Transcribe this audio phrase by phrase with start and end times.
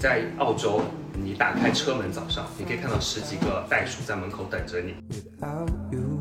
[0.00, 0.80] 在澳洲，
[1.12, 4.94] 你打开车门早上，你可以看到十几个袋鼠在门口等着你。
[5.10, 6.18] without you.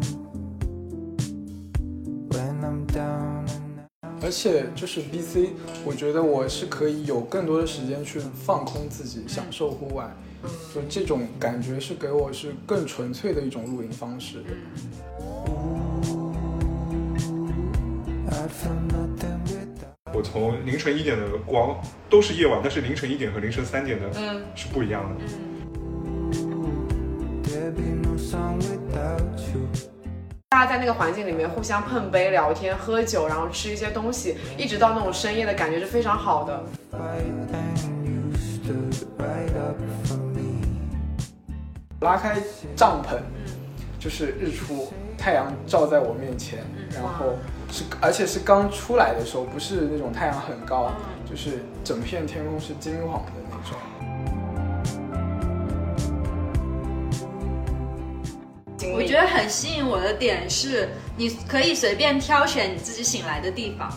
[2.30, 5.52] When I'm down and 而且就是 BC，
[5.86, 10.14] 我觉得我是可以有更多的时间去放空自己，享受户外，
[10.75, 14.43] 就这种感觉是给我是更纯粹的一种露营方式。
[20.32, 21.75] 从凌晨一点的光
[22.10, 25.25] 都是夜晚，但是凌晨一点和凌晨三点的嗯是不一样的。
[30.50, 36.64] 大家在那个环境里面互相碰杯、聊天、喝酒，然后吃一些东西，一直到那种深夜的感觉是非常好的。
[42.02, 42.38] 拉开
[42.75, 43.20] 帐篷，
[44.00, 46.59] 就是日出，太阳照在我面前，
[46.94, 47.36] 然后
[47.70, 50.94] 是而且是刚出来的时候，不是那种太阳很高，
[51.30, 53.78] 就是整片天空是金黄的那种。
[58.95, 63.92] 我觉得很吸引我的点是，你可以随便挑选你自己醒来的地方。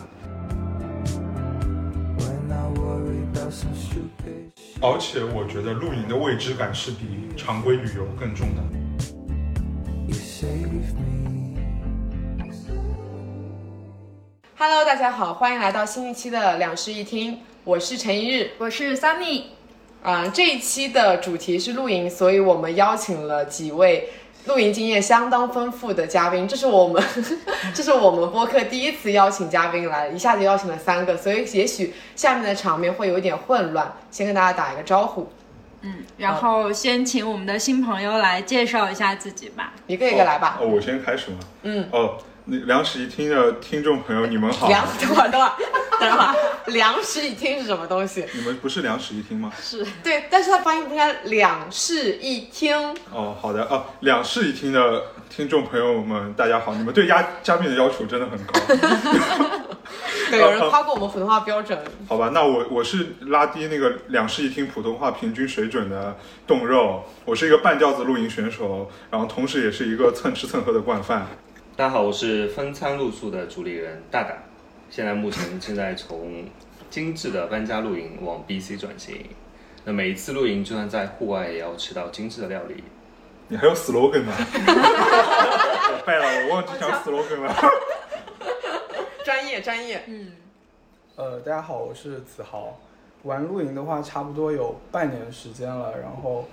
[4.81, 8.82] 而且我觉得露营的未知感是比常规旅游更重的。
[10.43, 11.57] Save me.
[14.59, 18.51] Hello，大家好，欢迎来到新一期的两室一厅，我是陈一日。
[18.59, 19.43] 我是 Sunny，
[20.03, 24.09] 啊、这一期的主题是露营，所以我们邀请了几位
[24.47, 26.49] 露营经验相当丰富的嘉宾。
[26.49, 27.01] 这是我们，
[27.73, 33.93] 这是我们播客第一次邀请嘉宾来，一下子邀请了三个，所以也许下面的场面会有一点混乱。
[34.11, 35.29] 先跟大家打一个招呼，
[35.83, 39.73] 嗯，然后先请我们的新朋友来介绍一下自己吧。
[39.87, 40.59] 一个一个来吧。
[40.61, 41.39] 哦，我先开始吗？
[41.63, 41.89] 嗯。
[41.93, 44.69] 哦，那两室一厅的听众朋友，你们好。
[44.69, 45.53] 梁， 等会儿，等会儿，
[46.01, 46.35] 等会儿，
[46.67, 48.25] 梁室一厅是什么东西？
[48.33, 49.53] 你们不是两室一厅吗？
[49.61, 52.77] 是，对，但是他发音不应该两室一厅。
[53.13, 53.65] 哦，好的。
[53.65, 55.03] 哦，两室一厅的
[55.35, 56.75] 听众朋友们，大家好。
[56.75, 58.53] 你们对嘉嘉宾的要求真的很高。
[60.31, 61.79] 对，有人夸过我们普通话标准。
[62.07, 66.15] 好吧，那我我是拉低那个两室一厅普通话平均水准的
[66.47, 71.27] 冻肉，我是一个半吊子露营选手，然后同时也是一个蹭吃蹭喝的惯犯。
[71.77, 74.35] 大家好，我是分餐露宿的主理人大大，
[74.91, 76.45] 现在目前正在从
[76.91, 79.25] 精致的搬家露营往 BC 转型。
[79.87, 82.85] 那每一次露营，就算在户外，也要吃到精致的料理。
[83.53, 84.33] 你还有 slogan 呢？
[84.35, 87.55] 我 败了，我忘记讲 slogan 了。
[89.23, 90.03] 专业，专业。
[90.07, 90.33] 嗯，
[91.17, 92.81] 呃，大家好，我是子豪。
[93.25, 96.49] 玩露营的话，差不多有半年时间了，然后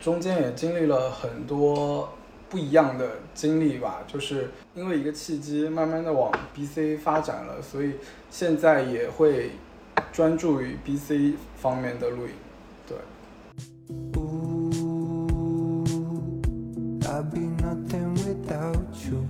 [0.00, 2.12] 中间也经历了很多
[2.50, 4.00] 不一样的经历吧。
[4.08, 7.92] 就是因为一个契机，慢慢的往 BC 发展了，所以
[8.32, 9.52] 现在也会
[10.12, 12.34] 专注于 BC 方面的露营。
[17.30, 18.76] Be nothing without
[19.08, 19.24] you.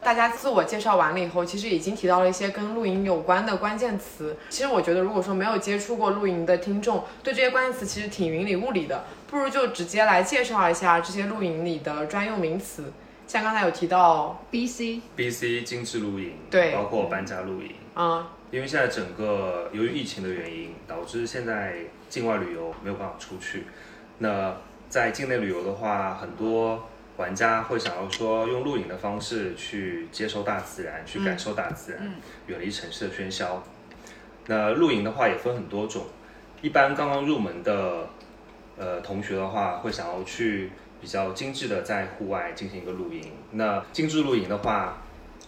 [0.00, 4.34] 大家自我介绍完了以后，其实已经提到了一些跟露营有关的关键词。
[4.48, 12.92] 其实我觉得，如果说没有接触过露营的听众，对这些关键词其实挺云里雾里的，不如就直接来介绍一下这些露营里的专用名词。
[13.28, 17.70] 像刚才有提到，BC，BC 精致露营，对包括搬家露营。
[17.94, 21.76] 嗯，因为现在整个由于疫情的原因，导致现在
[22.12, 23.64] 境外旅游没有办法出去。
[24.18, 24.54] 那
[24.90, 26.86] 在境内旅游的话，很多
[27.16, 32.12] 玩家会想要说用露营的方式去接受大自然，去感受大自然，嗯
[32.48, 33.62] 远离城市的喧嚣。
[34.48, 36.04] 那露营的话也分很多种，
[36.60, 38.06] 一般刚刚入门的
[38.76, 43.32] 呃同学的话，会想要去比较精致的在户外进行一个露营。
[43.52, 44.98] 那精致露营的话，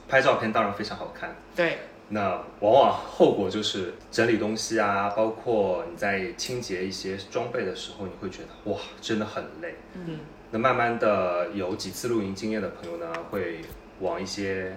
[0.09, 1.37] 拍照片当然非常好看。
[1.55, 1.77] 对，
[2.11, 9.77] 那往往后果就是整理东西啊，包括你在清洁一些装备的时候，你会觉得哇，真的很累。
[9.95, 10.21] 嗯，
[10.51, 13.63] 那慢慢的有几次露营经验的朋友呢，会
[14.01, 14.77] 往一些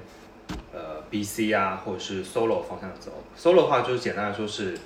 [0.73, 3.11] 呃 BC 啊，或者是 solo 方向走。
[3.37, 4.77] solo 的话，就是简单来说是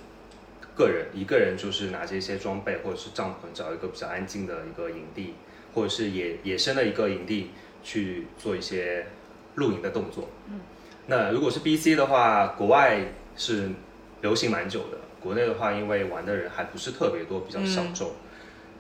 [0.76, 5.36] 个人一个人，就是拿着一些装备或者是帐篷，找一个比较安静的一个营地，
[5.76, 7.52] 或者是野野生的一个营地
[7.84, 9.06] 去做一些
[9.56, 10.28] 露营的动作。
[11.12, 13.02] 那如果是 BC 的话，国外
[13.36, 13.70] 是
[14.22, 18.12] 流行蛮久的，国内的话，因为玩的人还不是特别多，比较小众。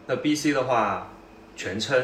[0.07, 1.10] 那 BC 的话，
[1.57, 2.01] 全称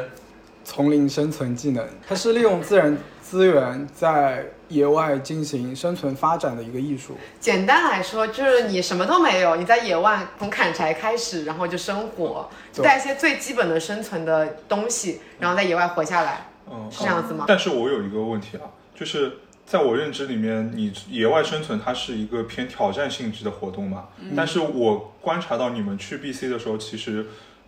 [0.65, 7.15] 丛林生存技能，它是利用自然资源在野外进行生存发展的一个艺术。
[7.39, 17.45] 简单来说，就是你什么都没有，你在野外从砍柴开始，然后就生火，就带一些最基本的生存的东西，然后在野外活下来，嗯，是这样子吗？
[17.47, 24.07] 但是我有一个问题啊，就是在我认知里面，你野外生存它是一个偏挑战性质的活动嘛。
[24.33, 27.25] 但是我观察到你们去 BC 的时候，其实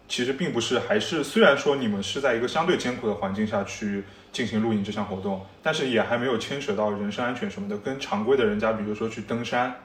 [0.08, 9.76] 其实并不是，还是虽然说你们是在一个相对艰苦的环境下去进行露营这项活动，但是也还没有牵扯到人身安全什么的，跟常规的人家，比如说去登山，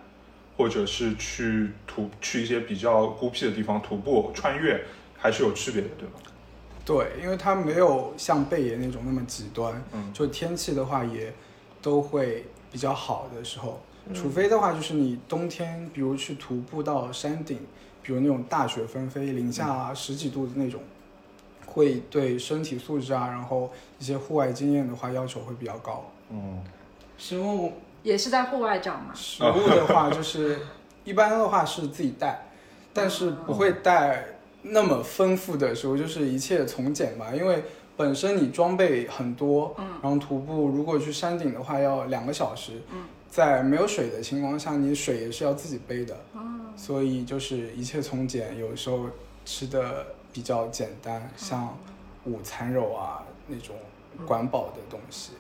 [0.57, 4.85] 或者是去徒去一些比较孤僻的地方徒步穿越，
[5.19, 6.21] 还是有区别的，对吧？
[6.85, 11.35] 对，因为它没有像贝爷那种那么极端，嗯就天气的话也
[11.85, 17.59] 都会比较好的时候，嗯除非的话就是你冬天，比如去徒步到山顶，
[18.03, 20.81] 比如那种大雪纷飞、零下十几度的那种，
[21.67, 26.11] 会对身体素质啊，然后一些户外经验的话要求会比较高。
[26.31, 26.65] 嗯，
[27.19, 29.13] 食物也是在户外找嘛。
[29.15, 30.59] 食物的话，就是
[31.05, 32.47] 一般的话是自己带，
[32.95, 34.25] 但是不会带
[34.63, 37.33] 那么丰富的食物，就是一切从简吧。
[37.35, 37.63] 因为
[37.97, 46.41] 本身你装备很多，嗯然后徒步如果去山顶的话要两个小时，嗯在没有水的情况下，你水也是要自己背的，哦
[46.77, 48.59] 所以就是一切从简。
[48.59, 49.07] 有时候
[49.45, 51.77] 吃的比较简单，像
[52.25, 53.77] 午餐肉啊那种
[54.27, 55.33] 管饱的东西。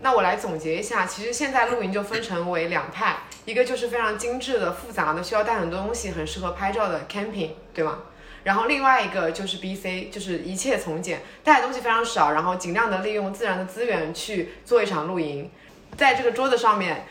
[0.00, 8.00] 那我来总结一下，其实现在露营就分成为两派，一个就是非常精致的、复杂的，需要带很多东西，很适合拍照的 camping，对吗？
[8.48, 15.50] 然后另外一个就是 BC，就是一切从简，带的东西非常少，然后尽量的利用自然的资源去做一场露营。
[15.98, 17.06] 在这个桌子上面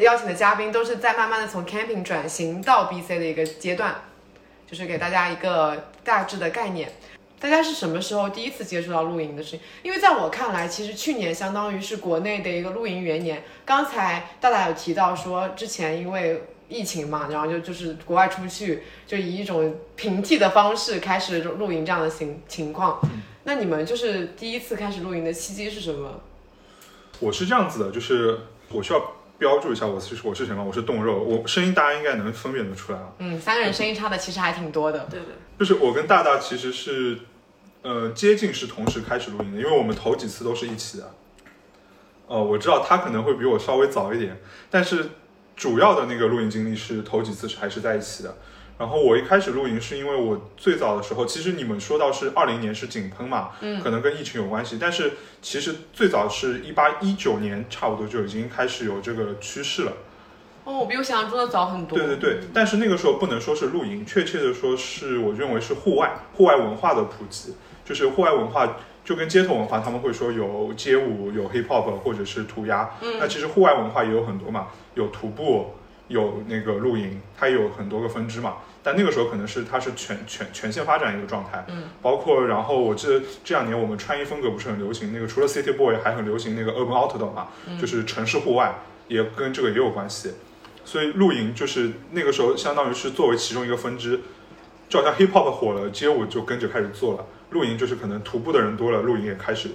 [0.00, 3.94] 邀请的嘉宾都是在慢慢的从 camping 转型到 BC 的一个阶段，
[4.68, 6.90] 就是给大家一个大致的概念。
[7.38, 9.60] 大家是什么时候第一次接触到露营的事情？
[9.84, 13.44] 因为在我看来，其实去年相当于是国内的一个露营元年。
[13.64, 23.00] 刚才大大有提到说，之前因为疫情嘛，然后就就是国外出去，就以一种平替的方式开始露营这样的情情况。
[23.44, 26.20] 那你们就是第一次开始露营的契机是什么？
[27.20, 28.38] 我是这样子的，就是
[28.70, 33.12] 我需要标注一下我是我是什么，我是冻肉，我声音大家应该能分辨得出来啊。
[33.18, 35.06] 嗯，三个人声音差的其实还挺多的。
[35.10, 37.18] 对对，就是我跟大大其实是，
[37.82, 41.14] 呃，接近是同时开始录音的，因为我们头几次都是一起的。
[42.26, 44.40] 呃，我知道他可能会比我稍微早一点，
[44.70, 45.10] 但是
[45.56, 48.36] 主要的那个露营经历是头几次是还是在一起的。
[48.76, 59.92] 然后我一开始露营是因为我最早的时候，其实你们说到是二零年是井喷嘛，嗯可能跟疫情有关系，但是其实最早是一八一九年差不多就已经开始有这个趋势了。
[60.64, 61.96] 哦，我比我想象中的早很多。
[61.96, 67.54] 对对对，但是那个时候不能说是露营，确切的说是我认为是户外户外文化的普及，
[67.84, 75.74] 就是户外文化就跟街头文化，他们会说有街舞、有 hip hop 或者是涂鸦，嗯那其实户外文化也有很多嘛，有徒步，
[76.08, 78.54] 有那个露营，它也有很多个分支嘛。
[78.82, 87.48] 但那个时候可能是它是全全全线发展一个状态，嗯，包括然后我记得这两年我们穿衣风格不是很流行，那个除了 City Boy 还很流行那个 Urban Outdoor 嘛，
[87.80, 88.74] 就是城市户外，
[89.08, 90.32] 也跟这个也有关系。
[90.84, 94.20] 所以露营就是那个时候相当于是作为其中一个分支，
[94.86, 97.24] 就好像 hip hop 火了，街舞就跟着开始做了。
[97.54, 99.70] 露营就是可能徒步的人多了，露营也开始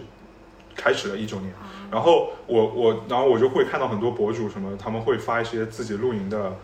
[0.75, 1.51] 开始了一九年。
[1.89, 6.55] 然后我我然后我就会看到很多博主什么，他们会发一些自己露营的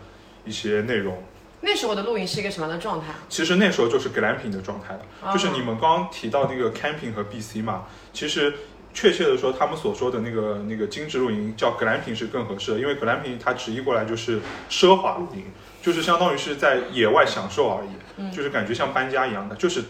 [0.44, 1.20] 一些内容。
[1.62, 3.06] 那时候的露营是一个什么样的状态？
[3.28, 8.52] 其实那时候就是 glamping 的状态了，啊就是你们刚刚提到那个 camping 和 BC 嘛，其实
[8.92, 14.38] 确切的说，他们所说的那个那个精致露营叫 glamping 是更合适的，因为 glamping 它直译过来就是
[14.70, 15.46] 奢华露营，
[15.82, 19.82] 就是相当于是在野外享受而已，就是感觉像搬家一样的，就是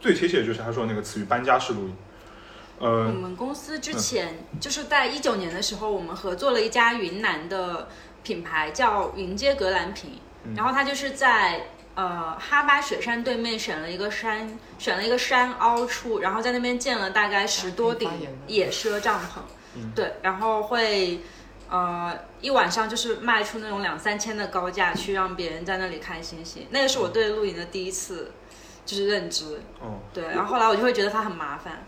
[0.00, 1.96] 最贴切的就是他说那个词语搬家式露营。
[2.78, 7.88] 我呃，们公司之前就是在一九年的时候，我们合作了一家云南的
[8.22, 10.20] 品牌叫云街格兰品，
[10.56, 18.08] 然后它就是在呃哈巴雪山对面选了一个山，选了一个山凹处，然后在那边建了大概十多顶
[18.46, 21.20] 野奢帐篷，对，然后会。
[21.70, 26.66] 呃，一晚上就是卖出那种两三千的高价，去让别人在那里看星星。
[26.70, 28.32] 那个是我对露营的第一次，
[28.88, 29.60] 就是认知。
[29.84, 31.84] 嗯，对，然后后来我就会觉得它很麻烦。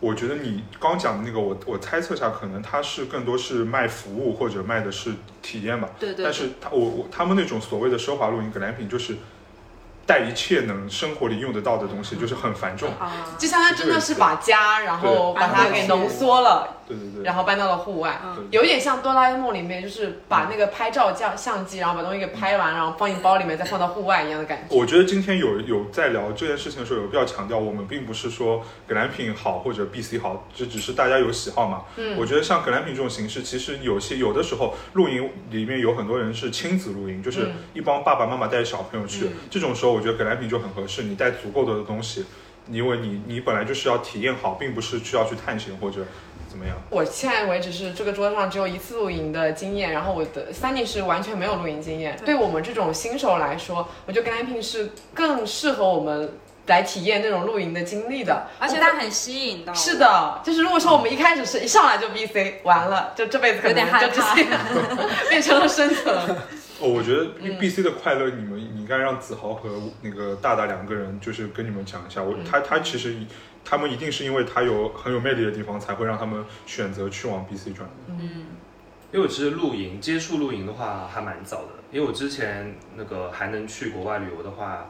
[0.00, 5.90] 我觉得你刚讲的那个，我我猜测下，可能它是更多是卖服务或者卖的是体验吧。
[6.00, 9.18] 对对但是他我我他们那种所谓的奢华露营 glamping 就是
[10.04, 12.90] 带一切能生活里用得到的东西，就是很繁重。
[12.98, 17.24] 啊，就相当于真的是把家，然后把它给浓缩了，对对对。
[17.24, 18.20] 然后搬到了户外。
[18.24, 24.76] 嗯有点像哆啦 A 梦里面，就是把那个拍照相相机，然后把东西给拍完，然后放进包里面，再放到户外一样的感觉。
[24.76, 31.82] 我觉得今天有有在聊这件事情的时候，有必要强调，我们并不是说格兰品好或者 BC 好，这只是大家有喜好嘛。
[31.96, 42.26] 嗯我觉得像格兰品这种形式，其实有些有的时候露营里面有很多人是亲子露营，就是嗯一帮爸爸妈妈带着小朋友去，嗯这种时候我觉得格兰品就很合适，你带足够多的东西，
[42.68, 46.04] 因为你你本来就是要体验好，并不是需要去探险或者
[46.52, 46.76] 怎么样？
[46.90, 52.18] 我现在为止是这个桌上只有一次露营的经验，然后我的 Sunny 是完全没有露营经验。
[52.26, 56.34] 对我们这种新手来说，我觉得 glamping 是更适合我们
[56.66, 59.72] 来体验那种露营的经历的，而且它很吸引到。
[59.72, 64.46] 是的，就是如果说我们一开始是一上来就 BC，完了，就这辈子可能就直害怕接
[65.30, 66.14] 变成了生存。
[66.80, 69.70] 哦，我觉得嗯 B C 的快乐，你们你应该让子豪和
[70.02, 72.20] 那个大大两个人，就是跟你们讲一下。
[72.22, 73.14] 嗯我他他其实
[73.64, 77.88] 他们一定是因为他有很有魅力的地方，才会让他们选择去往 B C 转。
[78.08, 78.46] 嗯，
[79.12, 84.88] 因为我其实露营接触露营的话还蛮早的，因为我之前那个还能去国外旅游的话，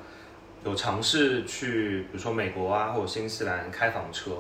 [0.64, 4.30] 有尝试去比如说美国啊或者新西兰开房车，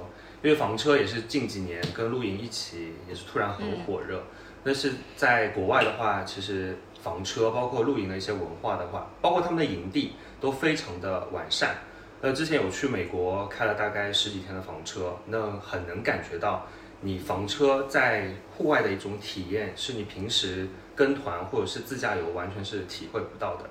[0.42, 4.22] 因为房车也是近几年跟露营一起也是突然很火热。
[4.64, 11.76] 但是在国外的话，其实房车包括露营的一些文化的话，包括他们的营地都非常的完善。
[12.24, 16.66] 那之前有去美国开了大概十几天的房车，那很能感觉到
[17.00, 23.64] 你房车在户外的一种体验，是你平时跟团或者是自驾游完全是体会不到的。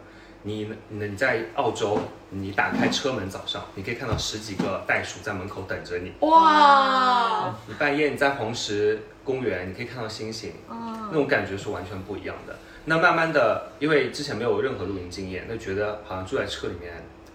[0.43, 1.97] 你你在澳洲，
[2.29, 6.11] 你打开车门早上，你可以看到十几个袋鼠在门口等着你。
[6.19, 12.57] 哇，你半夜你在黄石公园，你可以看到星星，那种感觉是完全不一样的。
[12.83, 16.91] 那慢慢的，因为之前没有任何露营经验，那觉得好像住在车里面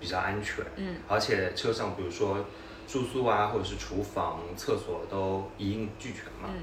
[0.07, 2.39] 比较安全，嗯，而且车上比如说
[2.87, 6.49] 住宿啊，或者是厨房、厕所都一应俱全嘛。
[6.55, 6.63] 嗯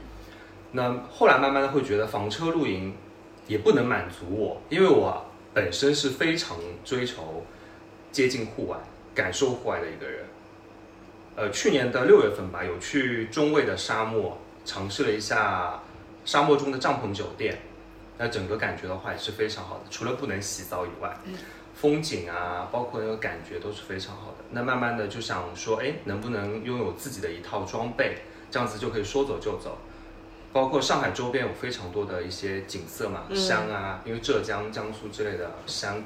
[0.75, 2.95] 那后来慢慢的会觉得房车露营
[3.47, 5.23] 也不能满足我，因为我
[5.53, 7.45] 本身是非常追求
[8.11, 8.77] 接近户外、
[9.13, 10.25] 感受户外的一个人。
[11.35, 15.79] 呃，去年的六月份吧，有去中卫的沙漠尝试了一下
[16.25, 17.59] 沙漠中的帐篷酒店，
[18.17, 21.15] 那整个感觉的话也是非常好的，除了不能洗澡以外，
[21.83, 24.45] 风景啊，包括那个感觉都是非常好的。
[24.51, 29.77] 那慢慢的就想说，哎，能不能拥有自己的一套装备，这样子就可以说走就走。
[30.53, 36.01] 包括上海周边有非常多的一些景色嘛，嗯山啊，因为浙江、江苏之类的山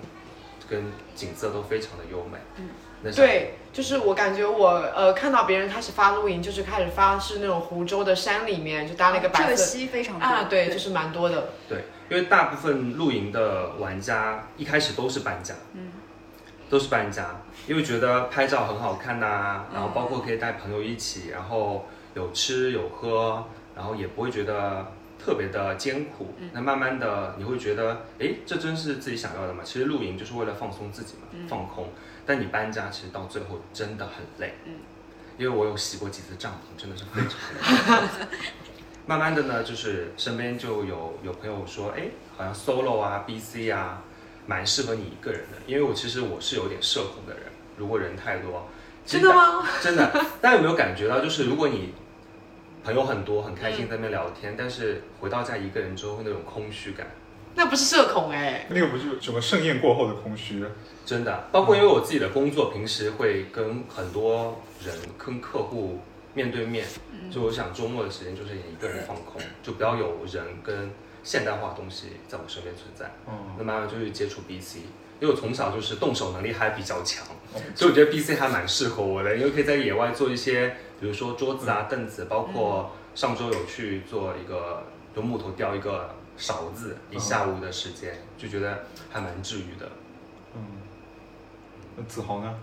[0.70, 2.38] 跟景色都非常的优美。
[2.58, 2.70] 嗯，
[3.04, 11.50] 那对，就是我感觉我呃看到别人开始发露营，就是开始发是那种湖州的山里面就搭了一个白浙色西非常多啊，对，就是蛮多的。
[11.70, 15.92] 对，因为大部分露营的玩家一开始都是搬家，嗯，
[16.70, 23.44] 都是搬家，因为觉得拍照很好看呐、然后包嗯括可以带朋友一起，然后有吃有喝，
[23.76, 24.86] 然后也不会觉得
[25.24, 26.34] 特别的艰苦。
[26.40, 29.62] 嗯那慢慢的你会觉得，哎，这真是自己想要的吗？
[29.64, 31.90] 其实露营就是为了放松自己嘛，嗯放空。
[32.26, 34.74] 但你搬家其实到最后真的很累，嗯，
[35.38, 38.08] 因为我有洗过几次帐篷，真的是非常累。
[39.08, 44.04] 慢慢的呢，就是身边就有有朋友说，哎，好像 solo 啊、BC 啊，
[44.46, 45.58] 蛮适合你一个人的。
[45.66, 47.44] 因为我其实我是有点社恐的人，
[47.78, 48.68] 如果人太多，
[49.06, 49.66] 真的吗？
[49.82, 51.94] 真的，大家有没有感觉到，就是如果你
[52.88, 57.06] 朋友很多，很开心在那边聊天，但是回到家一个人之后，会那种空虚感，
[57.54, 60.64] 那不是社恐哎、那个不是什么盛宴过后的空虚，
[61.06, 61.50] 真的。
[61.52, 66.00] 包括因为我自己的工作，平时会跟很多人、跟客户
[66.34, 66.88] 面对面，
[67.30, 70.90] 就我想周末的时间就是一个人放空，就不要有人跟
[71.24, 73.12] 现代化的东西在我身边存在。
[73.28, 74.78] 嗯，那慢慢就去接触 BC，
[75.20, 77.36] 因为我从小就是动手能力还比较强，哦
[77.74, 84.84] 所以我觉得 BC 还蛮适合我的，因为可以在野外做一些，比如说桌子啊、凳子，包括上周有去做一个
[85.16, 89.90] 用木头雕一个勺子，一下午的时间，就觉得还蛮治愈的。
[90.56, 90.62] 嗯，
[91.96, 92.54] 那子豪呢？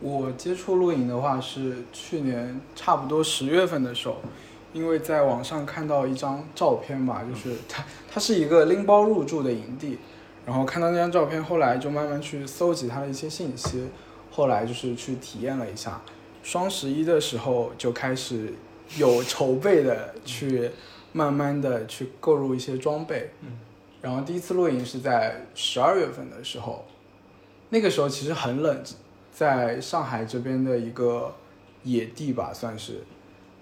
[0.00, 4.20] 我接触露营的话是去年差不多十月份的时候，
[4.72, 9.98] 因为在网上看到一张照片吧，就是它它是一个拎包入住的营地，
[10.46, 13.88] 然后看到那张照片，后来就慢慢去搜集他的一些信息，
[14.30, 16.00] 后来就是去体验了一下。
[16.42, 18.54] 双十一的时候就开始
[18.96, 20.70] 有筹备的去
[21.12, 23.58] 慢慢的去购入一些装备，嗯，
[24.00, 26.84] 然后第一次露营是在十二月份的时候，
[27.70, 28.80] 那个时候其实很冷，
[29.32, 31.34] 在上海这边的一个
[31.82, 33.02] 野地吧，算是。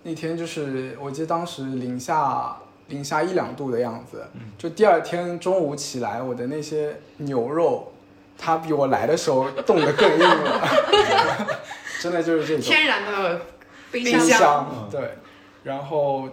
[0.02, 7.92] 那天就是我记得当时零下零下一两度的样子，嗯就第二天中午起来，我的那些牛肉，
[8.36, 11.48] 它比我来的时候冻得更硬了，
[12.00, 12.62] 真的就是这种。
[12.62, 13.40] 天然的
[13.90, 15.10] 冰冰箱，对。
[15.62, 16.28] 然后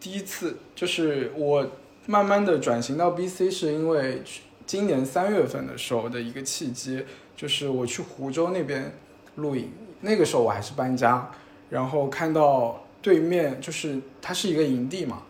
[0.00, 1.66] 第一次就是我
[2.06, 7.04] 慢慢的转型到 BC，是因为去今年三月份的时候的一个契机，
[7.36, 8.92] 就是我去湖州那边
[9.34, 11.30] 露营，那个时候我还是搬家，
[11.68, 15.22] 然后看到对面就是它是一个营地嘛，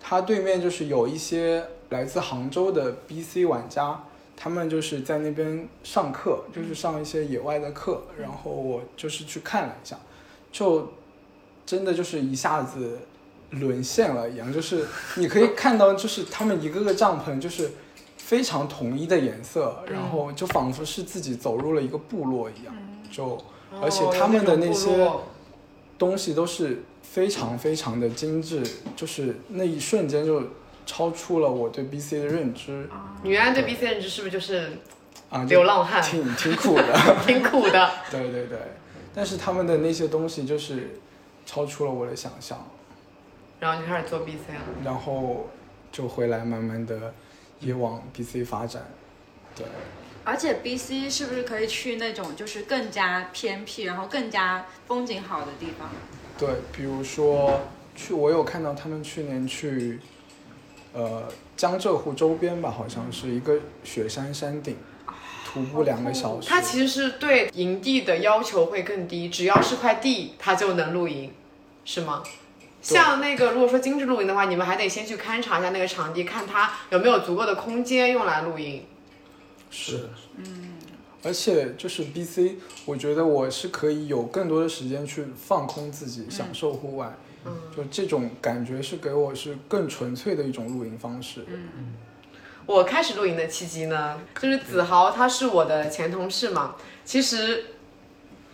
[0.00, 4.04] 它对面就是有一些来自杭州的 BC 玩家。
[4.42, 9.98] 他们就是在那边上课，就是上一些野外的课，然后我就是去看了一下，
[10.50, 10.94] 就
[11.66, 13.00] 真的就是一下子
[13.50, 17.72] 沦陷了一样，就是你可以看到，就是他们一个个帐篷就是
[18.16, 22.74] 非常统一的颜色，嗯然后就仿佛是自己走入了一个部落一样，
[23.10, 23.44] 就哦
[23.82, 25.06] 而且他们的那些
[25.98, 28.62] 东西都是非常非常的精致，
[28.94, 30.42] 就是那一瞬间就
[30.86, 32.88] 超出了我对 BC 的认知
[33.24, 34.70] 你原来对 BC 认知是不是就是
[35.28, 36.96] 啊，流浪汉，挺挺苦的。
[37.26, 37.90] 挺苦的？
[38.10, 38.58] 对对对，
[39.12, 41.00] 但是他们的那些东西就是
[41.44, 42.64] 超出了我的想象，
[43.58, 44.62] 然后就开始做 BC 了。
[44.84, 45.48] 然后
[45.90, 47.12] 就回来慢慢的
[47.58, 48.84] 也往 BC 发展。
[49.56, 49.66] 对，
[50.24, 55.88] 而且 BC 是不是可以去那种就是更加偏僻，然后更加风景好的地方？
[56.40, 57.60] 对，比如说
[57.94, 60.00] 去，我有看到他们去年去，
[60.94, 64.74] 呃，江浙沪周边吧，好像是一个雪山山顶，
[65.44, 66.48] 徒步两个小时。
[66.48, 71.30] 它其实是对营地的要求会更低，只要是块地，它就能露营，
[71.84, 72.22] 是吗？
[72.80, 78.82] 像那个，如果说精致露营的话，你们还得先去勘察一下那个场地，看它有没有足够的空间用来露营。
[79.70, 80.69] 是，嗯，
[81.22, 87.14] 而且就是 BC，我觉得我是可以有更多的时间去放空自己，享受户外。
[87.44, 91.44] 嗯，就这种感觉是给我是更纯粹的一种露营方式。
[91.48, 91.94] 嗯。
[92.66, 97.64] 我开始露营的契机呢，就是子豪他是我的前同事嘛，其实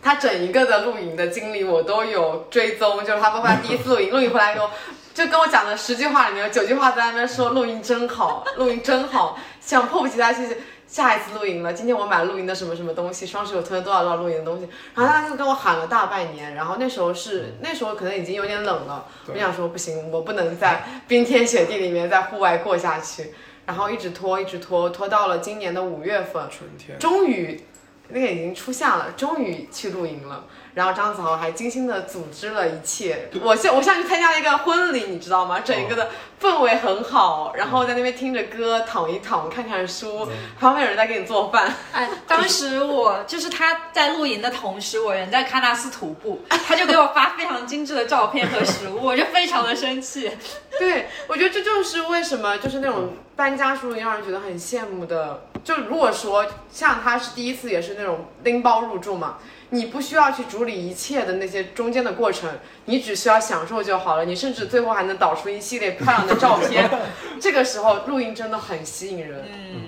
[0.01, 4.69] 他整一个的露营的经历我都有追踪，就是他包括他第一次露营，露营回来以后
[5.13, 10.57] 就跟我讲的十句话里面有九句话在那边说露营真好，露营真好，想迫不及待去
[10.87, 11.73] 下一次露营了。
[11.73, 23.33] 今天我买了露营的什么什么东西，双十有推了多少多少露营的东西，然后他就跟我喊了大半年，然后那时候是那时候可能已经有点冷了，我想说不行，我不能在冰天雪地里面在户外过下去。
[23.65, 27.61] 然后一直拖，一直拖，拖到了今年的五月份，春天，终于
[28.07, 30.45] 那个已经初夏了，终于去露营了。
[30.77, 35.59] 然后张子豪还精心的组织了一切，我像我像去参加了一个婚礼，你知道吗？
[35.61, 41.73] 整一个的氛围很好，然后在那边听着歌，躺一躺，看看书，旁边有人在给你做饭。
[41.91, 50.29] 哎，当时我就是他在露营的同时，我人在喀纳斯徒步，他就给我发非常精致的照片和食物，我就非常的生气。
[50.77, 55.47] 对，我觉得这就是为什么就是那种搬家属于让人觉得很羡慕的。
[55.63, 59.37] 就如果说像他是第一次也是那种拎包入住嘛，
[59.69, 62.49] 你不需要去处理一切的那些中间的过程，
[62.85, 64.25] 你只需要享受就好了。
[64.25, 66.89] 你甚至最后还能导出一系列漂亮的照片。
[67.39, 69.43] 这个时候露营真的很吸引人。
[69.51, 69.81] 嗯，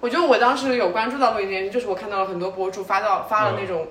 [0.00, 3.88] 我觉得我当时有关注到露营这件事，就是我看到了很多博主发到发了那种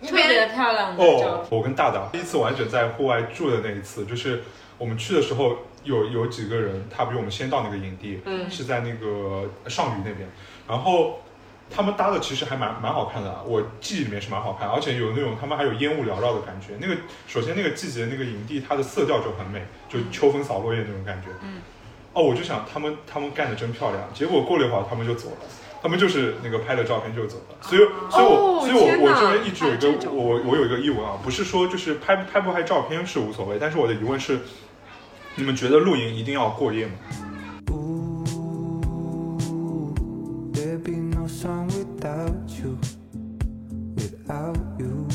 [0.00, 4.44] 一特别边漂亮的照哦，我跟大大第一次完整在户外住的那一次，就是
[4.78, 10.28] 我们去的时候有有几个人，他比我们先到那个营地，嗯是在那个上虞那边，
[10.68, 11.20] 然后
[11.70, 16.74] 他们搭的其实还蛮蛮好看的啊，我记忆里面是蛮好看，而且有那种他们还有烟雾缭绕的感觉。
[16.80, 21.28] 那个首先那个季节那个营地它的色调就很美，就秋风扫落叶那种感觉。
[21.42, 21.60] 嗯。
[22.12, 25.36] 哦，我就想他们他们干的真漂亮，结果过了一会儿他们就走了。
[25.82, 34.40] 他们就是那个拍了照片就走了，所以，所以我，哦所以我，我这边一直有一个我我有一个疑问啊，不是说就是拍拍不拍照片是无所谓，但是我的疑问是，
[35.36, 36.92] 你们觉得露营一定要过夜吗
[37.70, 38.15] ？Ooh,
[41.36, 42.78] song without you,
[43.94, 45.06] without you.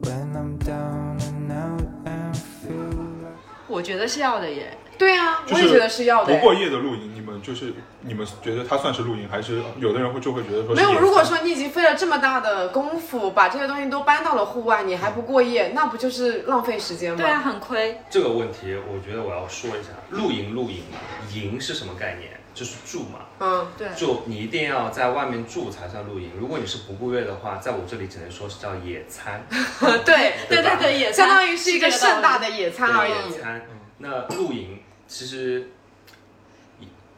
[0.00, 2.88] When I'm down and out and feel
[3.20, 3.36] like
[3.68, 4.74] 我觉得是要的耶。
[4.96, 6.34] 对啊，就是我也觉得是要的。
[6.34, 17.18] 不过夜的露营，你们就是你们觉得它算是露营，还是有的人会就会觉得说是没有，如果说你已经费了这么大的功夫，把这些东西都搬到了户外，你还不过夜， 那不就是浪费时间吗？
[17.18, 18.00] 对啊，，很亏。
[18.08, 20.98] 这个问题，我觉得我要说一下，露营露营嘛，
[21.34, 22.39] 营是什么概念？
[22.60, 26.30] 就是住嘛，嗯，对，就你一定要在外面住才算露营。
[26.38, 29.42] 如果你是不顾月的话，在我这里只能说是叫野餐，
[30.04, 33.40] 对，对对对，野餐相当于是一个盛大的野餐而野已。
[33.40, 33.62] 餐。
[33.96, 35.70] 那露营其实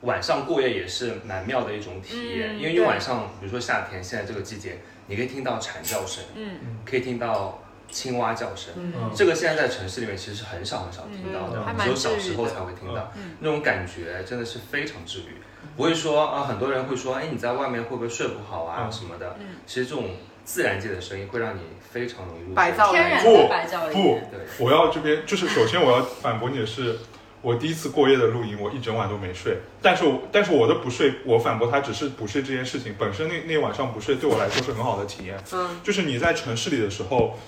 [0.02, 4.78] 晚上过夜也是蛮妙的一种体验，嗯因为你晚上，比如说夏天现在这个季节，
[5.08, 7.60] 你可以听到蝉叫声，嗯可以听到
[7.92, 8.72] 青蛙叫声。
[9.14, 13.12] 这个现在在城市里面其实是很少很少听到的，只有小时候才会听到。
[13.14, 15.36] 嗯那种感觉真的是非常治愈，
[15.76, 19.36] 不会说啊，很多人会说，哎，你在外面会不会睡不好啊、嗯什么的。
[19.38, 20.10] 嗯其实这种
[20.44, 22.54] 自然界的声音会让你非常容易入睡。
[22.54, 23.48] 白噪天然不
[24.58, 26.98] 不我要这边就是首先我要反驳你的是，
[27.40, 29.58] 我第一次过夜的露营，我一整晚都没睡。
[29.80, 35.36] 但是但是我的不睡，我反驳他只是不睡这件事情本身那那晚上不睡对我来说是很好的体验。
[35.52, 37.38] 嗯，就是你在城市里的时候，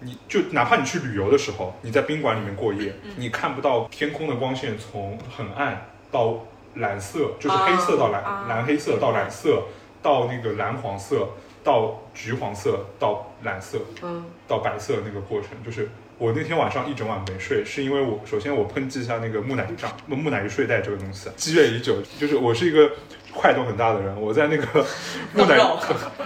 [0.00, 6.38] 你就哪怕你去旅游的时候，你在宾馆里面过夜，你看不到天空的光线从很暗到
[6.76, 9.64] 蓝色，就是黑色到蓝、啊蓝黑色到蓝色，
[10.02, 11.28] 到那个蓝黄色，
[11.62, 22.00] 到橘黄色，到蓝色，嗯，到白色那个过程，就是我那天晚上一整晚没睡，是因为我首先我抨击一下那个木乃伊帐木木乃伊睡袋这个东西，积怨已久。
[22.18, 22.90] 就是我是一个
[23.34, 24.86] 块头很大的人，我在那个
[25.34, 25.78] 木乃肉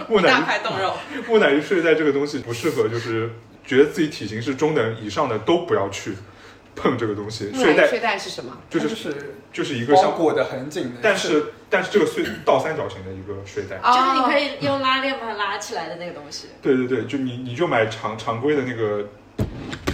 [0.08, 0.94] 木乃 大伊块冻肉，
[1.26, 3.30] 木乃伊睡袋这个东西不适合，就是
[3.64, 6.14] 觉得自己体型是中等以上的都不要去
[6.74, 7.52] 碰这个东西。
[7.54, 8.56] 睡袋睡袋是什么？
[8.68, 13.78] 就是就是就是一个像，包裹得很紧的，但是但是这个睡倒三角形的一个睡袋。
[13.78, 16.48] 就是你可以以用拉链把它拉起来的那个东西。
[16.60, 19.08] 对对对，就你你就买常常规的那个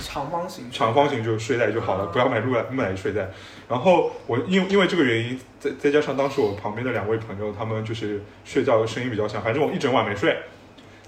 [0.02, 3.30] 长方形，长方形就睡袋就好了，不要买木乃木乃伊睡袋。
[3.68, 10.36] 然后我因因为这个原因，再再加上当时我旁边的两位朋友，他们就是睡觉的声音比较响，反正我一整晚没睡。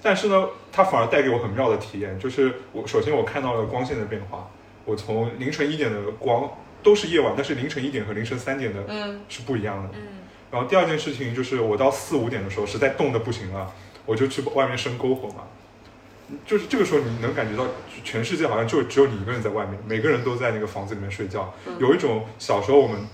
[0.02, 4.50] 但是呢，它反而带给我很妙的体验，就是我首先我看到了光线的变化，
[4.84, 6.50] 我从凌晨一点的光
[6.82, 9.90] 都是夜晚，但是凌晨一点和凌晨三点的嗯，是不一样的。
[9.94, 10.00] 嗯，
[10.50, 13.72] 然后第二件事情就是我到四五点的时候实在冻得不行了，
[14.04, 15.44] 我就去外面生篝火嘛。
[16.46, 17.68] 就是这个时候你能感觉到
[18.02, 23.06] 全世界好像就只有你一个人在外面，每个人都在那个房子里面睡觉，嗯有一种小时候我们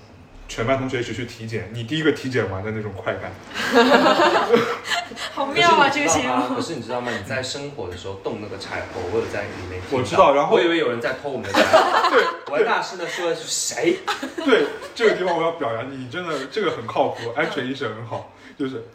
[0.49, 3.31] 全班同学一起去体检，你第一个体检完的那种快感。
[5.33, 5.89] 好妙啊！
[5.89, 6.57] 这个形容。
[6.57, 7.13] 可是你知道吗？
[7.13, 12.11] 你在生火的时候动那个柴火，我有在里面我知道然后我以为有人在偷我们的柴火。
[12.11, 13.99] 对，我还大声的说的是谁？
[14.45, 18.85] 对这个地方我要表扬你，你真的这个很靠谱，安全意识很好，就是。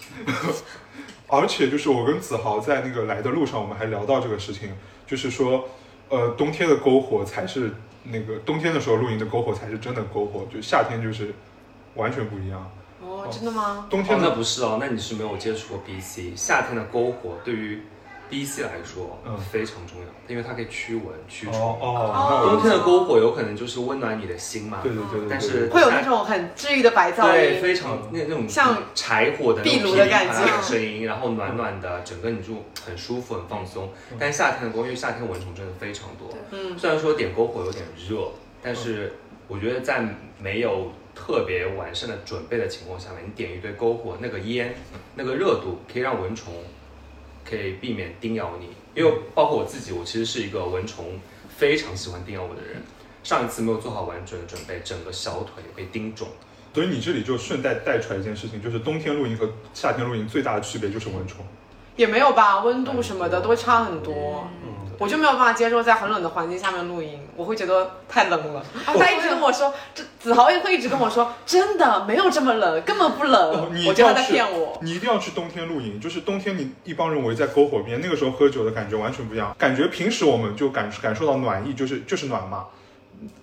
[1.27, 4.75] 而且就是我跟子豪在那个来的路上，我们还聊到这个事情，
[5.07, 5.67] 就是说，
[6.09, 11.33] 呃，冬天的篝火才是那个冬天的时候露营的篝火才是真的篝火，就夏天就是
[11.95, 12.71] 完全不一样。
[13.01, 13.85] 哦，真的吗？
[13.85, 16.35] 哦，冬天的那不是哦，那你是没有接触过 BC。
[16.35, 17.81] 夏天的篝火对于
[18.33, 19.37] BC 来说，嗯。
[19.37, 21.53] 非常重要，因为它可以驱蚊驱虫。
[21.55, 27.31] 哦冬天的篝火有可能就是温暖你的心嘛，对对对但是会有那种很治愈的白噪音。
[27.33, 30.33] 对，非常那那种像柴火的那种壁炉的感觉。
[30.33, 33.89] 噼里啪啦的声音，然后暖暖的，整个你就很舒服、很放松。
[34.17, 39.13] 但是夏天的篝，因为夏天蚊虫真的非常多，嗯，虽然说点篝火有点热，但是
[39.47, 40.03] 我觉得在
[40.39, 44.73] 没有特别完善的准备的情况下面，你点一堆篝火，那个烟、
[45.15, 46.53] 那个热度可以让蚊虫
[47.49, 48.69] 可以避免叮咬你。
[48.95, 52.81] 因为包括我自己，我其实是一个蚊虫非常喜欢叮咬我的人。
[53.23, 56.27] 上一次没有做好完整的准备，整个小腿被叮肿。
[56.73, 61.45] 所以你这里就顺带带出来一件事情，就是冬天露营和夏天露营最大的区别就是蚊虫。
[61.95, 64.47] 也没有吧，温度什么的都会差很多。
[64.62, 64.62] 嗯，
[65.03, 68.65] 我就没有办法接受在很冷的环境下面露营，我会觉得太冷了。
[68.85, 73.75] 他一直跟我说，这子豪也会一直跟我说，真的没有这么冷，根本不哦冷。
[73.75, 74.79] 你我觉得他在要骗我。
[74.81, 79.53] 你一定要去冬天露营，就是冬天你一帮人围在篝火边，那个时候喝酒的感觉完全不一样。
[79.59, 82.67] 感觉平时我们就感感受到暖意，就是就是暖嘛。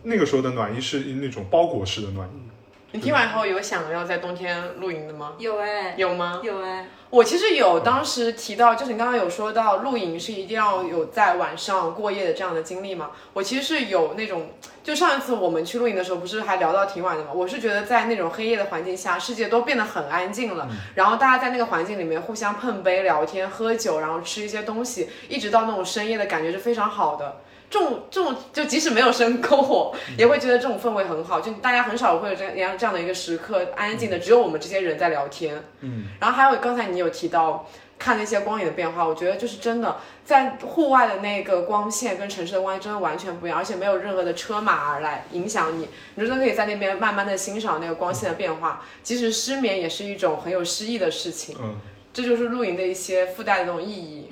[0.05, 2.50] 那个时候的暖意是那种包裹式的暖意。
[2.93, 5.35] 你听完以后有想要在冬天露营的吗？
[5.39, 6.41] 有哎，有吗？
[6.43, 13.13] 有哎，我其实有，当时提到，就是你刚刚有说到露营是一定要有在晚上过夜的这样的经历嘛。
[13.33, 14.51] 我其实是有那种，
[14.83, 17.31] 就上一次我们去露营的时候，不是还聊到挺晚的嘛。
[17.33, 27.37] 我是觉得在那种黑夜的环境下，世界都变得很安静了，然后大家在那个环境里面互相碰杯、聊天、喝酒，然后吃一些东西，一直到那种深夜的感觉是非常好的。
[27.71, 35.63] 这种这种就即使没有深篝火，也会觉得这种氛围很好，就大家很少会有这样这样的一个时刻，安静的只有我们这些人在聊天。
[35.81, 48.83] 嗯，然后还有刚才你有提到看那些光影的变化，我觉得就是真的在户外的那个光线跟城市的光线真的完全不一样，而且没有任何的车马而来影响你，你真的可以在那边慢慢的欣赏那个光线的变化。
[49.05, 51.77] 即使失眠也是一种很有诗意的事情，嗯，
[52.13, 54.29] 这就是露营的一些附带的那种意义。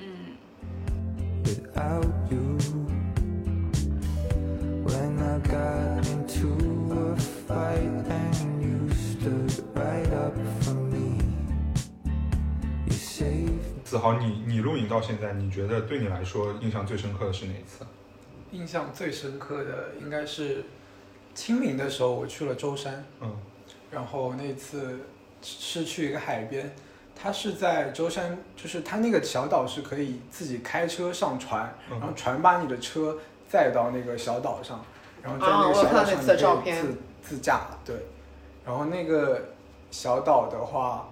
[1.44, 2.17] without
[5.48, 6.48] got into
[6.92, 11.18] a fight and you stood right up for me,
[12.86, 17.86] you saved 子豪，你你录影到现在，你觉得对你来说印象最深刻的是哪一次？
[18.52, 20.64] 印象最深刻的应该是
[21.34, 23.34] 清明的时候，我去了舟山，嗯。
[23.90, 25.00] 然后那次
[25.40, 26.74] 是去一个海边，
[27.16, 33.16] 它是在舟山，就是它那个小岛是可以自己开车上船，然后嗯船把你的车
[33.48, 34.84] 载到那个小岛上，
[35.28, 36.82] 然后在那个小岛上你可以照片。
[36.82, 37.94] 自自驾，对，
[38.64, 39.40] 然后那个
[39.90, 41.10] 小岛的话，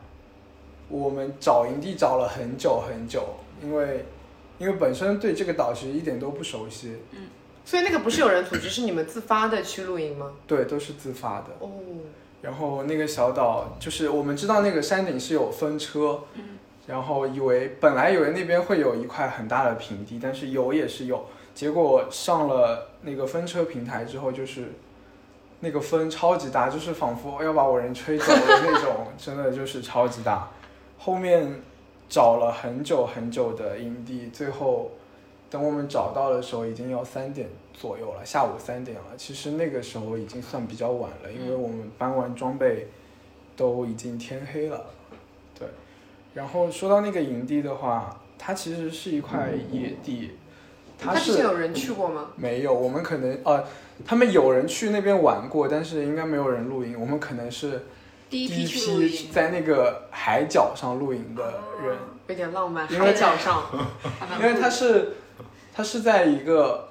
[0.88, 3.22] 我们找营地找了很久很久，
[3.62, 4.07] 因为
[4.59, 7.29] 因为本身对这个岛其实一点都不熟悉，嗯
[7.64, 10.33] 所以那个不是有人组织，是你们自发的去露营吗？
[10.46, 11.46] 对，都是自发的。
[11.59, 11.68] 哦，
[12.40, 24.73] 然后那个小岛就是我们知道那个山顶是有风车，嗯然后以为本来以为那边会有一块很大的平地，但是有也是有，结果上了那个分车平台之后，就是
[25.61, 30.51] 那个风超级大，就是仿佛要把我人吹走的那种， 真的就是超级大。
[30.99, 31.62] 后面
[32.09, 34.90] 找了很久很久的营地，最后
[35.49, 39.05] 等我们找到的时候，已经要三点左右了，下午三点了。
[39.16, 42.88] 其实那个时候已经算比较晚了，因为我们搬完装备
[43.57, 44.85] 都已经天黑了。
[45.59, 45.69] 对，
[46.35, 50.45] 然后说到那个营地的话，它其实是一块野地，它
[50.98, 52.28] 他之是前有人去过吗？
[52.37, 53.64] 没有，我们可能呃，
[54.06, 56.98] 他们有人去那边玩过，但是应该没有人露营。
[57.00, 57.87] 我们可能是
[58.30, 61.44] 第一批在那个海角上露营的
[61.85, 61.96] 人。
[62.28, 63.62] 有点浪漫，海角上，
[64.42, 65.12] 因为它是
[65.72, 66.88] 它是在一个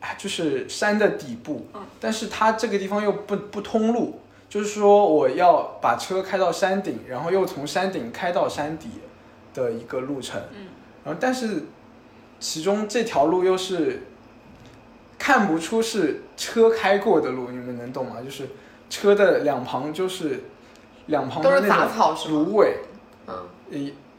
[0.00, 8.90] 哎就是山的底部嗯，但是它这个地方又不不通路，就是说我要把车开到山顶，然后又从山顶开到山底
[9.54, 10.38] 的一个路程。
[10.52, 10.66] 嗯，
[11.04, 11.62] 然后但是
[12.38, 14.02] 其中这条路又是
[15.18, 18.16] 看不出是车开过的路，你们能懂吗？
[18.22, 18.48] 就是
[18.88, 20.44] 车的两旁就是
[21.06, 22.34] 两旁都是杂草是吗？
[22.34, 22.76] 芦苇，
[23.26, 23.34] 嗯，
[23.72, 23.78] 呃，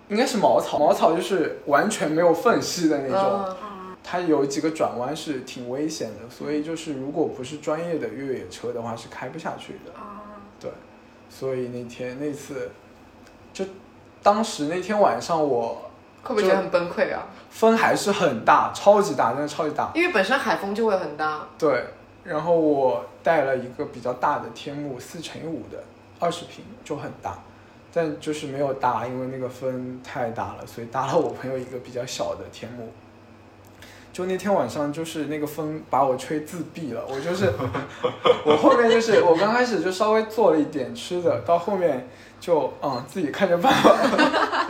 [0.10, 3.56] 应该是茅草，茅草就是完全没有缝隙的那种。
[4.03, 9.91] 它有几个转弯是挺危险的，所以就是如果不是专业的越野车的话是开不下去的。
[10.62, 10.71] 对
[11.30, 12.71] 所以那天那次，
[13.51, 13.65] 就
[14.23, 15.87] 当时那天晚上我
[16.23, 17.25] 会不会觉得很崩溃啊？
[17.49, 19.89] 风还是很大，超级大，真的超级大。
[19.95, 21.86] 因为本身海风就会很大，对，
[22.23, 25.84] 然后我带了一个比较大的天幕，四乘以五的，
[26.19, 27.39] 二十平就很大，
[27.93, 32.91] 但就是没有搭，因为那个风太大了，所以搭了我朋友一个比较小的天幕。
[34.13, 37.53] 就那天晚上，就是那个风把我吹自闭了，我就是
[38.43, 42.08] 我后面就是我刚开始就稍微做了一点吃的，到后面
[42.39, 44.69] 就嗯自己看着办吧，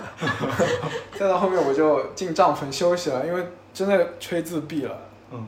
[1.18, 4.98] 再到后面我就进帐篷休息了，因为真的吹自闭了。
[5.32, 5.46] 嗯，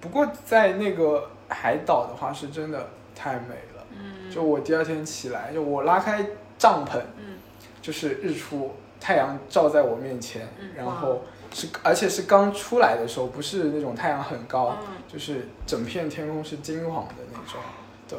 [0.00, 3.86] 不过在那个海岛的话，是真的太美了。
[3.92, 6.26] 嗯，就我第二天起来，就我拉开
[6.58, 7.38] 帐篷，嗯
[7.82, 17.60] 就是日出，太阳照在我面前，嗯然后是而且是刚出来的时候，不是那种太阳很高，嗯就是整片天空是金黄的那种，
[18.08, 18.18] 对，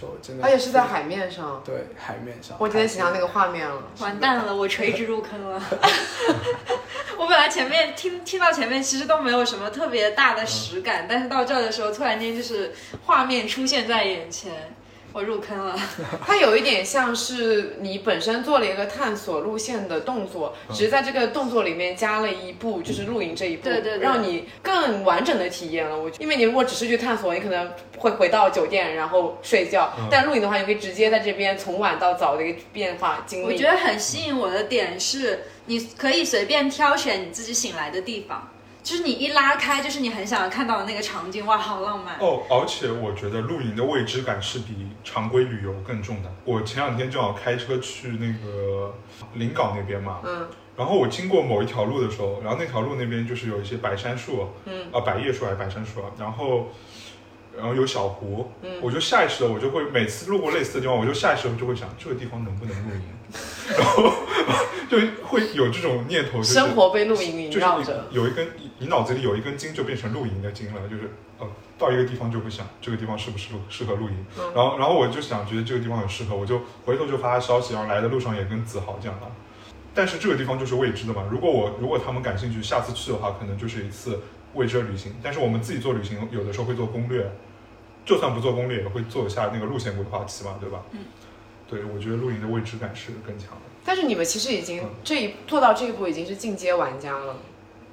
[0.00, 2.56] 就真的，而且是在海面上，对海面上。
[2.58, 3.82] 我今天想象那个画面了。
[3.98, 5.62] 完蛋了，我垂直入坑了。
[7.18, 12.72] 我本来前面听听到前面其实都没有什么特别大的实感，但是到这儿的时候，突然间就是
[13.04, 14.74] 画面出现在眼前，
[15.12, 15.78] 我入坑了。
[16.24, 25.98] 它有一点像是你本身做了一个探索路线的动作，只是在这个动作里面加了一步，就是露营这一步，对对对让你更完整的体验了。
[25.98, 33.52] 我因为你如果只是去探索，你可能会回到酒店然后睡觉，嗯但露营的话，你可以直接在这边从晚到早的一个变化经历。
[33.52, 38.50] 我觉得很吸引我的点是，你可以随便挑选你自己醒来的地方，
[38.82, 42.16] 就是你一拉开，就是你很想看到的那个场景，哇，好浪漫。
[42.18, 46.32] 哦，而且我觉得露营的未知感是比常规旅游更重的。
[46.44, 48.94] 我前两天正好开车去那个
[49.34, 56.68] 临港那边嘛，嗯然后我经过某一条路的时候，然后那条路那边就是有一些白杉树，嗯啊，百叶树还是白杉树啊，然后。
[57.58, 63.02] 然后有小湖，嗯我就下意识的我就会每次路过类似的地方，我就下意识的就会想这个地方能不能露营，
[63.76, 64.04] 然后
[64.88, 68.06] 就会有这种念头，就是生活被露营萦就是你绕着。
[68.12, 68.48] 有一根，
[68.80, 71.46] 你你脑子里有一根筋就变成露营的筋了，就是呃，
[71.78, 79.30] 到一个地方就会想这个地方适不适合适合露营，嗯然后然后我就想觉得这个地方很适合，我就回头就发消息，然后来的路上也跟子豪讲了。
[79.94, 84.18] 但是这个地方就是未知的嘛，如果我如果他们感兴趣，下次去的话，可能就是一次
[84.54, 85.14] 未知的旅行。
[85.22, 87.30] 但是我们自己做旅行，有的时候会做攻略，
[88.06, 90.82] 就算不做攻略，也会做一下那个路线规划期嘛，对吧？
[90.92, 91.00] 嗯。
[91.68, 93.62] 对，我觉得露营的未知感是更强的。
[93.84, 97.36] 但是你们其实已经嗯这一做到这一步，已经是进阶玩家了。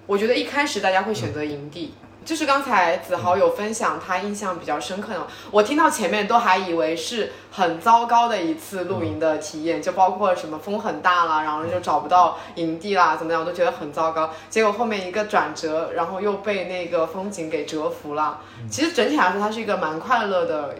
[0.07, 1.93] 我觉得一开始大家会选择营地，
[2.23, 14.33] 就是刚才子豪有分享他印象比较深刻的，我听到前面都还以为是很糟糕的一次露营的体验，就包括什么风很大啦，然后就找不到营地啦，怎么样，我都觉得很糟糕。
[14.49, 18.39] 结果后面一个转折，然后又被那个风景给折服了。
[18.69, 20.75] 其实整体来说，它是一个蛮快乐的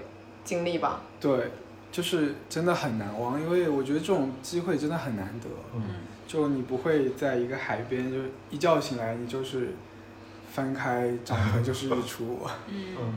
[0.45, 1.01] 经历吧。
[1.19, 1.51] 对，
[1.91, 5.49] 就是真的很难忘，因为我觉得这种机会真的很难得。
[5.75, 5.81] 嗯
[6.27, 8.17] 就你不会在一个海边，就
[8.51, 9.73] 一觉醒来你就是
[10.51, 12.39] 翻开帐篷就是日出。
[12.67, 13.13] 嗯。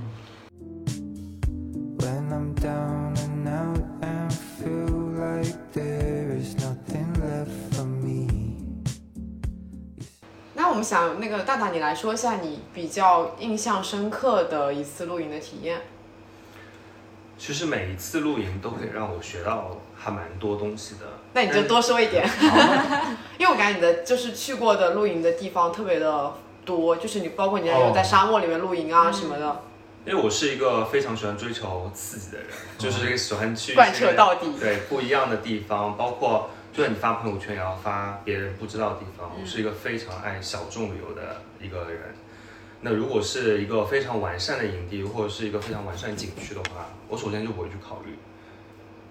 [10.54, 15.80] 那我们想那个大大，你来说一下你比较印象深刻的一次露营的体验。
[17.50, 21.00] 其实每一次露营都可以让我学到还蛮多东西的。
[21.32, 22.24] 那你就多说一点，
[23.38, 26.32] 因为我感觉你的就是去过的露营的地方特别的
[26.64, 29.62] 多，就是你包括你还有在沙漠里面露营啊什么的，
[30.06, 32.46] 因为我是一个非常喜欢追求刺激的人，
[32.78, 34.46] 就是喜欢去 贯彻到底。
[34.60, 39.28] 对不一样的地方，包括就算你发朋友圈，也要发别人不知道的地方。
[39.28, 42.14] 我是一个非常爱小众旅游的一个人。
[42.80, 48.16] 那如果是一个非常完善的营地，或者是一个非常完善的景区的话，我首先就不会去考虑。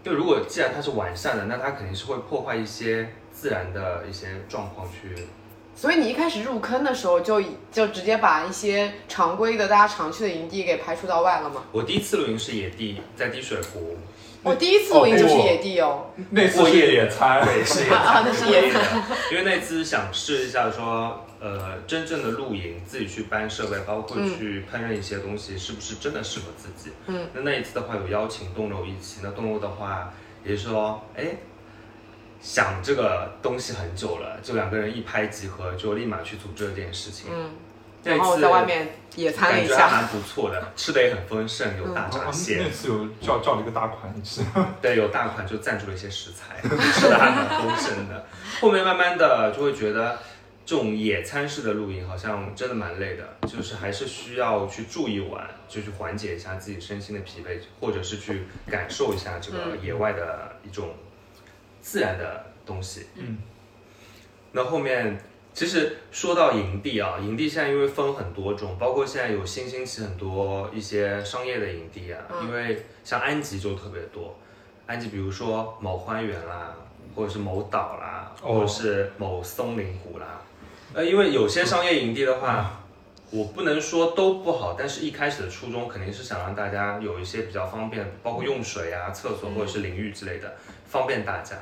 [0.01, 5.27] 就如果既然它是完善的，那它肯定是会破坏一些自然的一些状况去。
[5.75, 11.63] 所以你一开始入坑的时候就就直接把一些常规的大家常去的营地给排除到外了吗？
[11.71, 13.97] 我第一次露营是野地，在滴水湖，
[14.43, 19.03] 我第一次露营就是野地哦，那次是野餐，对，是野啊 那是野餐餐。
[19.31, 26.91] 因为那次想试一下说，呃，真正的露营，自己去搬设备，包括去烹饪一些东西，是不是真的适合自己？
[27.08, 29.21] 嗯，那那一次的话，有邀请东楼一起。
[29.23, 31.38] 那东楼的话，也是说，哎，
[32.41, 37.28] 想这个东西很久了，就两个人一拍即合，就立马去组织了这件事情。
[37.34, 37.52] 嗯，
[38.04, 42.62] 那一然后次在外面野餐了感一下，觉还蛮不错的，吃的也很丰盛，有大啊闸蟹。
[42.63, 44.13] 那次有叫叫了一个大款
[44.82, 46.62] 对，有大款就赞助了一些食材，
[46.93, 48.25] 吃的还蛮丰盛的。
[48.60, 50.17] 后面慢慢的就会觉得，
[50.69, 60.89] 这种野餐式的露营好像真的蛮累的，就是还是需要去住一晚，就去缓解一下自己身心的疲惫，或者是去感受一下这个野外的一种
[61.82, 63.08] 自然的东西。
[63.15, 63.39] 嗯，
[64.51, 65.19] 那后面
[65.55, 72.45] 其实说到营地啊，营地现在因为分很多种，包括现在有新兴起很多一些商业的营地啊，嗯。
[72.45, 74.38] 因为像安吉就特别多，
[74.86, 76.75] 安吉比如说某花园啦，
[77.15, 78.53] 或者是某岛啦，哦。
[78.53, 80.39] 或者是某松林湖啦，
[80.93, 82.75] 呃，因为有些商业营地的话。
[83.32, 90.52] 我不能说都不好，但是一开始的初衷肯定是想让大家有一些比较方便，包括用水啊、厕所或者是淋浴之类的，
[90.88, 91.56] 方便大家。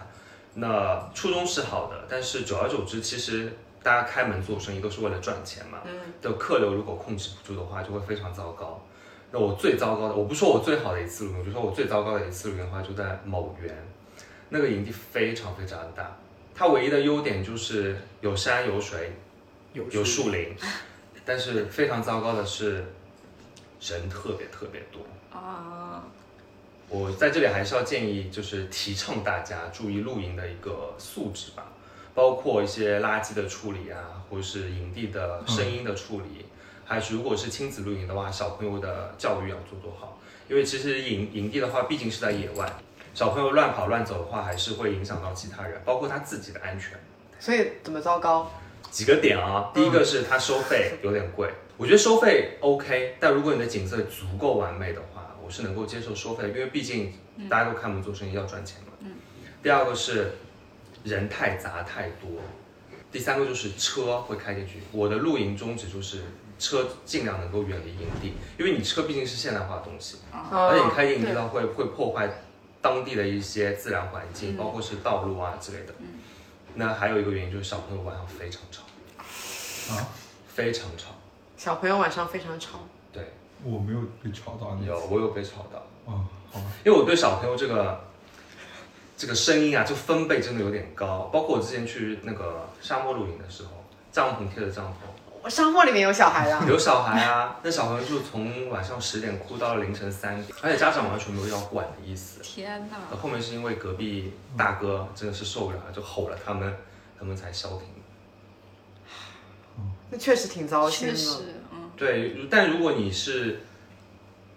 [0.53, 3.51] 那初衷是好的，但是久而久之，其实
[3.83, 5.79] 大家开门做生意都是为了赚钱嘛。
[5.83, 8.81] 嗯，的客流如果控制不住的话，就会非常糟糕。
[9.31, 13.75] 那我最糟糕的，我不说我最好的一次露营，我就说我最糟糕的一次露营的话，就在某园，
[14.47, 16.15] 那个营地非常非常大，
[16.57, 19.11] 它唯一的优点就是有山有水
[19.73, 20.55] 有有树林，
[21.23, 22.83] 但是非常糟糕的是
[23.79, 25.01] 人特别特别多。
[25.37, 26.03] 啊，
[26.89, 31.71] 我在这里还是要建议，就是提倡大家注意露营的一个素质吧，
[32.15, 36.47] 包括一些垃圾的处理啊，或者是营地的声音的处理，
[36.85, 42.67] 还是如果是亲子露营的话，小朋友的教育要做做好，因为其实营营地的话，毕竟是在野外，
[43.17, 46.91] 小朋友乱跑乱走的话，还是会影响到其他人，包括他自己的安全。
[47.39, 48.51] 所以怎么糟糕？
[48.91, 57.11] 几个点啊，第一个是它收费有点贵，我觉得收费 OK，但如果你的景色足够完美的话，我是能够接受收费的，因为毕竟
[57.49, 58.93] 大家都看我们做生意要赚钱嘛。
[58.99, 59.13] 嗯。
[59.63, 60.33] 第二个是
[61.03, 62.29] 人太杂太多，
[63.11, 64.73] 第三个就是车会开进去。
[64.91, 66.19] 我的露营宗旨就是
[66.59, 70.19] 车尽量能够远离营地，因为你车毕竟是现代化的东西，
[70.51, 72.29] 而且你开进营地的话会会破坏
[72.87, 75.93] 当地的一些自然环境，包括是道路啊之类的。
[76.75, 78.83] 那还有一个原因就是小朋友晚上非常吵。
[79.93, 80.07] 啊，
[80.47, 81.09] 非常吵。
[81.57, 82.79] 小朋友晚上非常吵，
[83.11, 87.99] 对，我没有被吵到有我有被吵到，啊，好吧，因为我对小朋友这个
[89.17, 91.29] 这个声音啊，就分贝真的有点高。
[91.33, 93.71] 包括我之前去那个沙漠露营的时候，
[94.13, 95.09] 帐篷贴着帐篷，
[95.47, 102.41] 我沙漠里面有小孩啊，有小孩啊，那小朋友就从晚上十点哭到了凌晨三点，而且家长完全没有要管的意思。
[102.43, 102.97] 天哪！
[103.09, 106.75] 那后面是因为隔壁大哥真的是受不了，就吼了他们，
[107.17, 107.87] 他们才消停。
[110.09, 111.13] 那确实挺糟心的。
[111.13, 111.39] 确实，
[111.71, 113.61] 嗯，对，但如果你是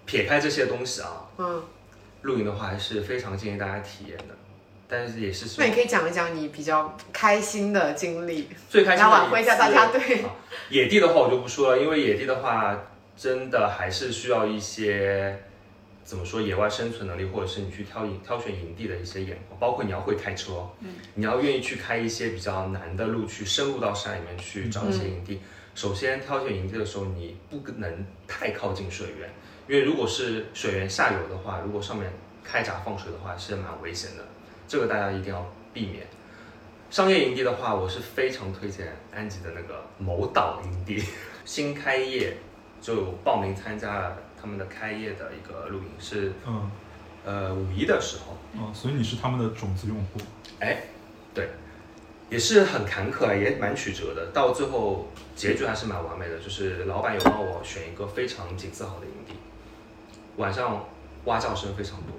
[0.06, 1.62] 撇开这些东西啊，嗯，
[2.22, 4.34] 露营的话还是非常建议大家体验的，
[4.90, 10.22] 但是也是那你可以讲一讲你比较开心的经历，最开心的来挽回一下大家对。
[10.22, 10.30] 啊
[10.68, 12.76] 野地的话我就不说了，因为野地的话
[13.16, 15.40] 真的还是需要一些
[16.02, 25.40] 怎么说野外生存能力，或者是你去挑营挑选营地的一些眼光，包括你要会开车，嗯，你要愿意去开一些比较难的路，去深入到山里面去找一些营地。
[25.74, 29.30] 首先挑选营地的时候，你不能太靠近水源，
[29.68, 32.12] 因为如果是水源下游的话，如果上面
[32.44, 34.24] 开闸放水的话，是蛮危险的，
[34.70, 35.44] 这个大家一定要
[35.74, 36.06] 避免。
[36.92, 41.02] 商业营地的话，我是非常推荐安吉的那个某岛营地，
[41.44, 42.36] 新开业
[42.80, 46.70] 就报名参加了他们的开业的一个露营，是嗯，
[47.24, 50.20] 呃五一的时候，嗯，所以你是他们的种子用户，
[50.60, 50.84] 哎，
[51.34, 51.48] 对，
[52.28, 59.34] 也是很坎坷，也蛮曲折的，到最后结局还是蛮完美的，就是老板有帮我选一个非常景色好的营地，
[60.36, 60.84] 晚上
[61.24, 62.14] 蛙叫声非常多，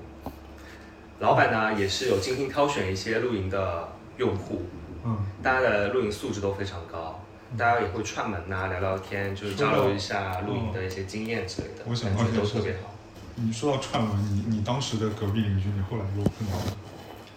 [1.22, 4.64] 老板呢也是有精心挑选一些露营的用户，
[5.06, 7.24] 嗯，大家的露营素质都非常高，
[7.56, 12.96] 大家也会串门呐、聊聊天，就是交流一下露营的一些经验之类的，我想到感觉都特别好。
[13.36, 16.74] 你说到串门，你你当时的隔壁邻居，你后来有碰到吗？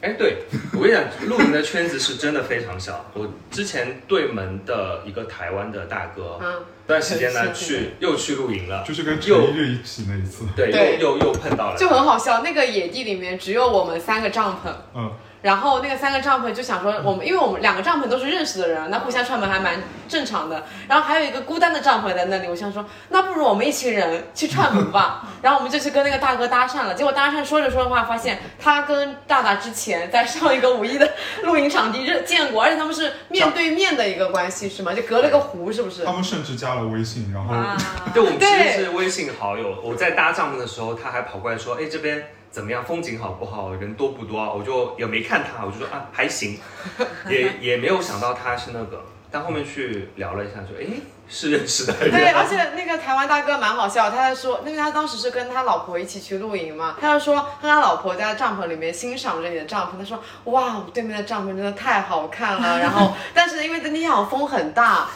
[0.04, 0.36] 哎，对
[0.74, 3.06] 我跟你讲，露营的圈子是真的非常小。
[3.14, 12.42] 我之前对门的一个台湾的大哥，嗯，段时间呢去又去露营了，就是跟陈又一日一起那一次，对对又又又碰到了，就很好笑。
[12.42, 15.10] 那个野地里面只有我们三个帐篷，嗯，
[15.44, 19.78] 然后那个三个帐篷就想说，我们因为我们两个帐篷都是认识的人，那互相串门还蛮
[20.08, 20.64] 正常的。
[20.88, 25.28] 然后还有一个孤单的帐篷在那里，我想说，那不如我们一群人去串门吧。
[25.42, 34.94] 然后我们就去跟那个大哥搭讪了，结果搭讪说着说着话，发现他跟大大之前在上一个五一的露营场地认见过，而且他们是面对面的一个关系，是吗？
[34.94, 36.12] 就隔了个湖，是不是他？
[36.14, 37.76] 们甚至加了微信，然后啊，
[38.14, 39.78] 对，我们其对实是微信好友。
[39.82, 42.84] 我在搭帐篷的时候，他还跑过来说：“哎，这边怎么样？
[42.84, 43.74] 风景好不好？
[43.74, 46.56] 人多不多啊？”我就也没看他，我就说啊还行，
[47.28, 49.04] 也也没有想到他是那个。
[49.28, 50.86] 但后面去聊了一下，就哎
[51.28, 52.12] 是认识的人。
[52.12, 65.08] 对，而且那个台湾大哥蛮好笑，他在说，因为他当时是跟他老婆一起去露营嘛，他就说跟他老婆在帐篷里面欣赏着你的帐篷，他说哇，对面的帐篷真的太好看了， 然后但是因为那天好像风很大。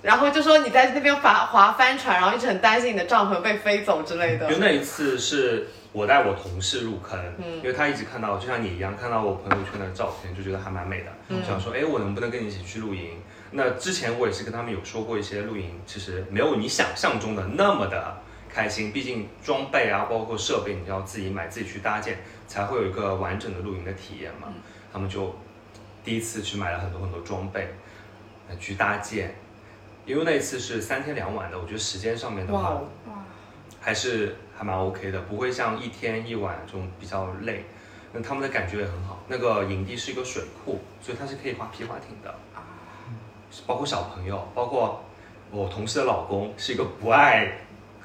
[0.00, 4.58] 然后就说你在那边划划帆船，然后一直很担心你的帐篷被飞走之类的有。
[4.58, 5.66] 那一次是
[5.98, 13.18] 我带我同事入坑，嗯因为他一直看到，就像你一样，看到我朋友圈的照片，就觉得还蛮美的，嗯想说，哎，我能不能跟你一起去露营？
[13.50, 18.16] 那之前我也是跟他们有说过一些露营，其实没有你想象中的那么的
[18.48, 24.46] 开心，毕竟装备啊，包括设备，你要自己买，自己去搭建，才会有一个完整的露营的体验嘛。
[24.92, 25.34] 他们就
[26.04, 27.74] 第一次去买了很多很多装备，
[28.48, 29.34] 呃去搭建。
[30.06, 33.12] 因为那一次是三天两晚的，我觉得时间上面的话，哇哦，
[33.80, 37.64] 还是还蛮 OK 的，不会像一天一晚这种比较累。
[38.12, 39.22] 那他们的感觉也很好。
[39.28, 42.66] 那个营地是一个水库，所以它是可以划皮划艇的啊，
[43.66, 45.04] 包括小朋友，包括
[45.52, 47.52] 我同事的老公是一个不爱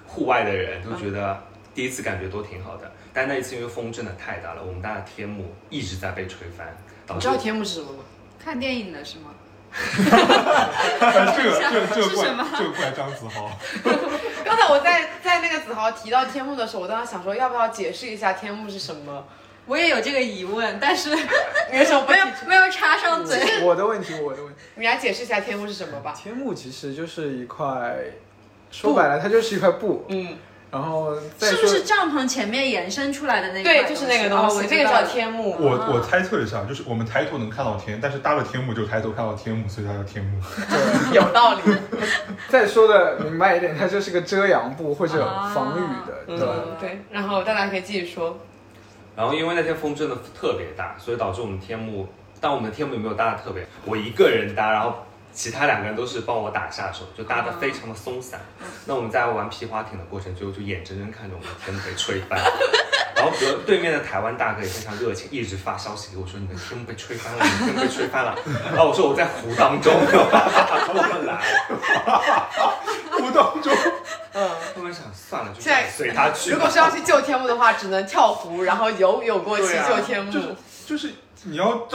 [0.06, 1.42] 户外的人，都觉得
[1.74, 2.92] 第一次感觉都挺好的。
[3.14, 6.76] 但那一次因为风真的太大了，我们家的天幕一直在被吹翻，
[7.16, 8.04] 你知道天幕是什么吗？
[8.38, 9.32] 看电影的是吗？
[9.74, 13.50] 哎 这个这个这个怪 是什么这个怪张子豪，
[14.56, 19.26] 刚才我在在那个子豪提到天幕的时候，我当时想说要不要解释一下天幕是什么？
[19.66, 21.10] 我也有这个疑问，但是
[21.72, 22.06] 没有？
[22.46, 23.64] 没有插上嘴。
[23.64, 26.14] 我的问题，我的问题，你来解释一下天幕是什么吧。
[26.16, 27.96] 天幕其实就是一块，
[28.70, 30.38] 说白了，它就是一块布，嗯，
[30.74, 33.64] 然后再是不是帐篷前面延伸出来的那个？
[33.64, 35.56] 对，就是那个东哦西，那个叫天幕。
[35.60, 40.42] 我我猜测一下，就是我们抬头能看到天，但是搭了天幕就抬头看到天幕，所以它叫天幕。
[40.68, 41.62] 对，有道理。
[42.50, 46.54] 再说的明白一点，它就是个遮阳布或者啊防雨的，对吧？
[46.66, 47.02] 嗯，对。
[47.12, 48.40] 然后大家可以继续说。
[49.16, 52.08] 然后因为那天风真的特别大，所以导致我们天幕，
[52.42, 58.40] 但我们的天幕也没有搭的特别，我一个人搭，然后其他两个人都是帮我打下手，就搭的非常的松散。
[58.86, 62.40] 那我们在玩皮划艇的过程中，就眼睁睁看着我们的天幕被吹翻。
[63.16, 68.36] 然后隔对面的台湾大哥也非常热情，一直发消息给我说：“你的天幕被吹翻了，你的天幕被吹翻了。
[68.74, 71.40] ”然后我说：“我在湖当中，没有办法过来。
[73.12, 73.74] 湖当中，
[74.34, 75.62] 嗯，”后面想算了，就
[75.96, 76.52] 随他去。
[76.52, 80.32] 如果是要去救天幕的话，只能跳湖，然后游泳过去救天幕。
[80.32, 80.56] 就是
[80.86, 81.10] 就是
[81.44, 81.88] 你要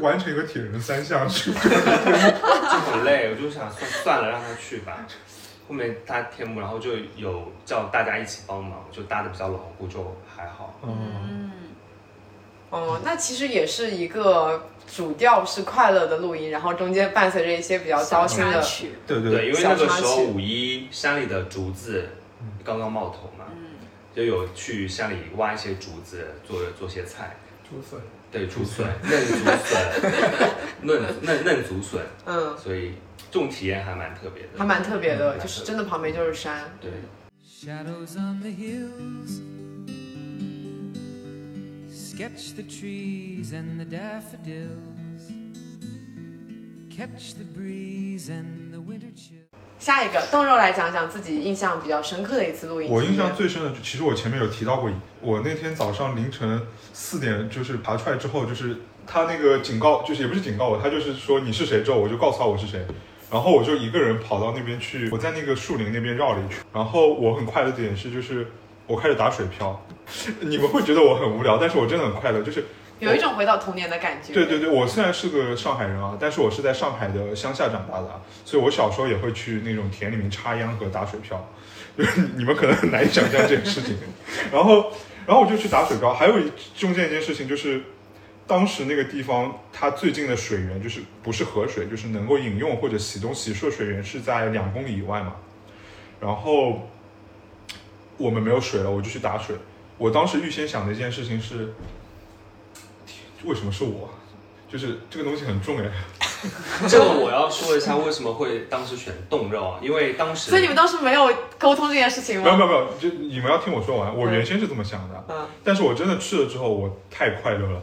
[0.00, 5.06] 完成一个铁人三项去， 就很累，我就想算算了，让他去吧。
[5.68, 10.78] 后面搭天幕，然后就有叫大家一起帮忙，就搭的比较牢固，就还好。
[10.82, 10.90] 嗯，
[11.52, 11.52] 嗯，
[12.70, 18.54] 哦，那其实也是一个主调是快乐的录音，然后中间伴随着一些比较糟心的。
[18.54, 18.92] 插曲。
[19.06, 22.08] 对对，因为那个时候五一山里的竹子
[22.64, 23.44] 刚刚冒头嘛，
[24.14, 27.36] 就有去山里挖一些竹子做做些菜。
[27.68, 28.00] 竹笋，
[28.30, 30.12] 对，竹笋、嫩竹笋、
[30.82, 32.92] 嫩嫩嫩竹笋，嗯，所以
[33.30, 34.50] 这种体验还蛮特别的。
[34.56, 36.64] 还蛮特别的，嗯就是真的旁边就是山。
[36.80, 36.90] 对
[37.46, 39.40] ，Shadows on the hills
[41.90, 45.32] sketch the trees and the daffodils,
[46.90, 49.47] catch the breeze and the winter chill.
[49.78, 52.90] 下一个，冻肉来讲讲自己印象比较深刻的一次录音。
[52.90, 56.60] 我印象，最深的，其实我前面有提到过，我那天早上凌晨
[56.92, 58.76] 四点就是爬出来之后，就是
[59.06, 62.84] 他那个警告，就是也不是警告我，他就是说你是谁之后，我就告诉他我是谁，
[63.30, 68.48] 然后我就一个人跑到那边去，我在那个树林那边绕了一圈，然后我很快乐的点是就是
[68.86, 69.80] 我开始打水漂，
[70.40, 72.64] 你们会觉得我很无聊，但是我真的很快乐，就是
[72.98, 74.32] 有一种回到童年的感觉。
[74.32, 81.48] 对对对，我虽然是个上海人啊，但是我是在上海的乡下长大的，所以我小时候也会去那种田里面插秧和打水漂，
[82.36, 83.96] 你们可能很难想象这件事情。
[84.52, 84.92] 然后，
[85.26, 86.12] 然后我就去打水漂。
[86.12, 87.82] 还有一中间一件事情就是，
[88.46, 95.34] 当时那个地方它最近的水源就是不是河水，就是能够饮用或者洗东洗漱的水源是在两公里以外嘛。
[96.20, 96.88] 然后
[98.16, 99.54] 我们没有水了，我就去打水。
[99.98, 101.74] 我当时预先想的一件事情是，
[103.44, 104.10] 为什么是我？
[104.70, 105.90] 就是这个东西很重哎。
[106.86, 111.28] 这个我要说一下为什么会当时选冻肉啊，因为当时所以你们当时没有
[111.58, 112.44] 沟通这件事情吗？
[112.44, 114.14] 没有没有没有，就你们要听我说完。
[114.14, 117.82] 我原先是这么想的，嗯，但是我真的去了之后，我太快乐了。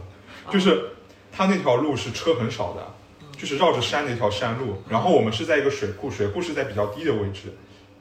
[0.49, 0.91] 就是
[1.31, 2.87] 它那条路是车很少的，
[3.35, 4.81] 就是绕着山的一条山路。
[4.87, 7.53] 然后我们是在一个水库，水库是在比较低的位置，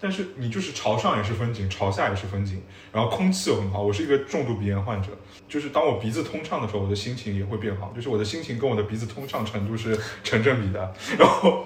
[0.05, 3.81] 但是你就是朝上也是风景，朝下也是风景，然后空气又很好。
[3.81, 5.09] 我是一个重度鼻炎患者，
[5.49, 10.93] 就是当我鼻子通畅的时候，我的心情也会变好，就是我的心情跟我的鼻子通畅程度是成正比的。
[11.19, 11.65] 然后。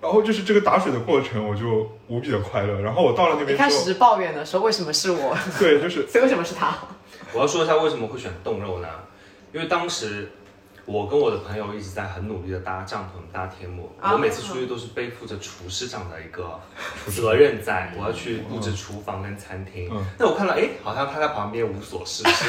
[0.00, 2.80] 然后就是这个打水的过程，我就无比的快乐。
[2.80, 6.74] 然后我到了那边开始是抱怨的说为什么是我，对，就是 所以为什么是他？
[7.34, 8.88] 我要说一下为什么会选冻肉呢？
[9.52, 10.32] 因为当时
[10.90, 13.92] 我跟我的朋友一直在很努力的搭帐篷、搭天幕。
[14.00, 16.58] 啊我每次出去都是背负着厨师长的一个
[17.06, 19.88] 责任在，我要去布置厨房跟餐厅。
[19.92, 20.04] 嗯。
[20.18, 22.44] 那我看到，哎，好像他在旁边无所事事，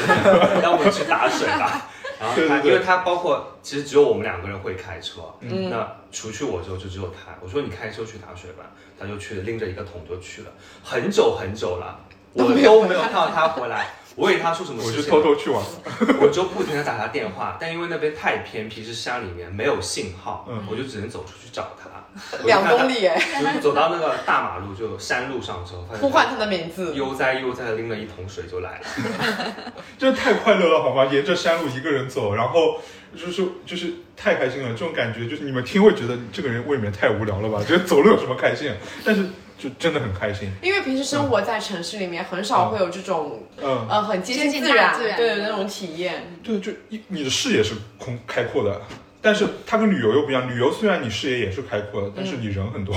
[0.60, 1.86] 让我们去打水吧。
[2.18, 2.72] 然后他，对对对。
[2.72, 5.70] 因为他包括其实只有我们两个人会开车，嗯。
[5.70, 7.32] 那除去我之后就只有他。
[7.40, 8.64] 我说你开车去打水吧，
[8.98, 10.48] 他就去了，拎着一个桶就去了，
[10.82, 11.96] 很久很久了，
[12.32, 13.86] 我都没有看到他回来。
[14.16, 15.62] 我以为他说什么我就，偷偷去玩。
[16.20, 21.90] 我就不停的打他电话，但因为那边太偏僻，是山里面没有信号，嗯我就只能走出去找他。
[22.44, 23.18] 两公里哎，
[23.54, 26.94] 就走到那个大马路，就山路上之后，呼唤他的名字。
[26.94, 29.72] 悠哉悠哉的拎了一桶水就来了。
[29.96, 31.06] 真的太快乐了，好吗？
[31.06, 32.78] 沿着山路一个人走，然后
[33.16, 37.64] 就是就是太开心了，这种感觉就是你们听会觉得这个人未免太无聊了吧？
[37.66, 38.70] 觉得走路有什么开心？
[39.06, 39.26] 但是
[39.58, 40.50] 就真的很开心。
[40.62, 46.34] 因为平时生活在城市里面，很少会有这种嗯，呃很接近自然，对的那种体验。
[46.42, 48.80] 对，就一你的视野是空开阔的，
[49.20, 50.48] 但是它跟旅游又不一样。
[50.50, 52.94] 旅游虽然你视野也是开阔的，但是你人很多，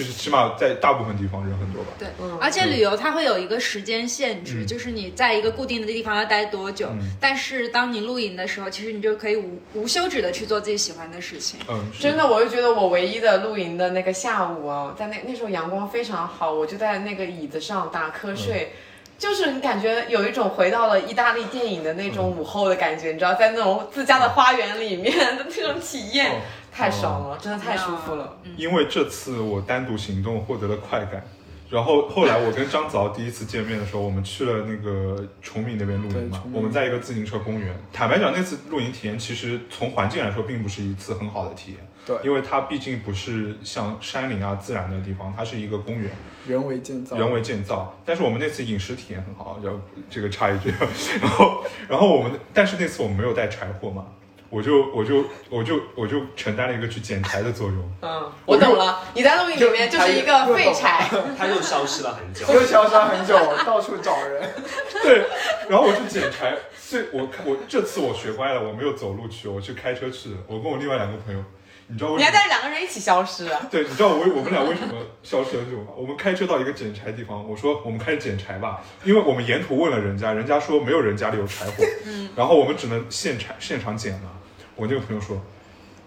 [0.00, 1.90] 就是起码在大部分地方人很多吧。
[1.98, 6.88] 对嗯，而且旅游它会有一个时间限制，嗯就是你在一个固定的地方要待多久。
[6.92, 11.60] 嗯但是当你露营的时候，其实你就可以无无休止的去做自己喜欢的事情。
[11.68, 18.72] 嗯，是真的，我就觉得我唯一的露营的那个下午啊，在那那时候阳光非常好，我就在那个椅子上打瞌睡。
[19.18, 26.36] 就是你感觉有一种回到了意大利电影的那种午后的感觉，你知道，在那种自家的花园里面 的那种体验，哦
[26.80, 28.38] 太爽了，真的太舒服了。
[28.56, 31.22] 因为这次我单独行动获得了快感，
[31.68, 37.76] 然后后来我跟张子豪第一次见面的时候，我们去了那个崇明那边露营嘛我们在一个自行车公园。
[37.92, 46.10] 坦白讲，那次露营体验其实从环境来说，并不是一次很好的体验，对因为它毕竟不是像山林啊自然的地方，它是一个公园，
[46.46, 47.94] 人为建造，人为建造。
[48.06, 49.78] 但是我们那次饮食体验很好，要
[50.08, 50.72] 这个插一句，
[51.20, 54.06] 然后然后我们，但是那次我们没有带柴火嘛。
[54.50, 62.52] 我就我就我就我就承担了一个去捡柴的作用，嗯，我懂了，你在录音里面就是一个废柴， 他又消失了很久。
[62.52, 64.42] 又消失很久，到处找人。
[65.04, 65.24] 对，
[65.68, 70.36] 然后我去捡柴，所以我我这次我学乖了，我没有走路去，我去开车去的。
[70.48, 71.40] 我跟我另外两个朋友，
[71.86, 72.32] 你知道为你还？
[72.32, 73.48] 带着两个人一起消失。
[73.70, 75.92] 对，你知道我为我们俩为什么消失很久吗？
[75.96, 84.32] 我们开车到一个捡柴地方，我说我们开始捡柴吧，因为我们沿途问了人家，人家说没有人家里有柴火，嗯然后我们只能现柴现场捡嘛。
[84.80, 85.40] 我那个朋友说。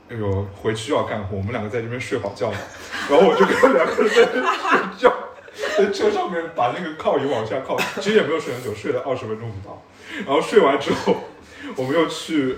[0.09, 2.57] 哎呦，回去要干活，我们两个在这边睡好觉吧。
[3.09, 5.13] 然后我就跟两个人在这边睡觉，
[5.78, 9.82] 在车上面把那个靠椅往下靠，其实也没有睡很久，睡了二十分钟不到。
[10.26, 11.15] 然后睡完之后，
[11.78, 12.57] 我们又去，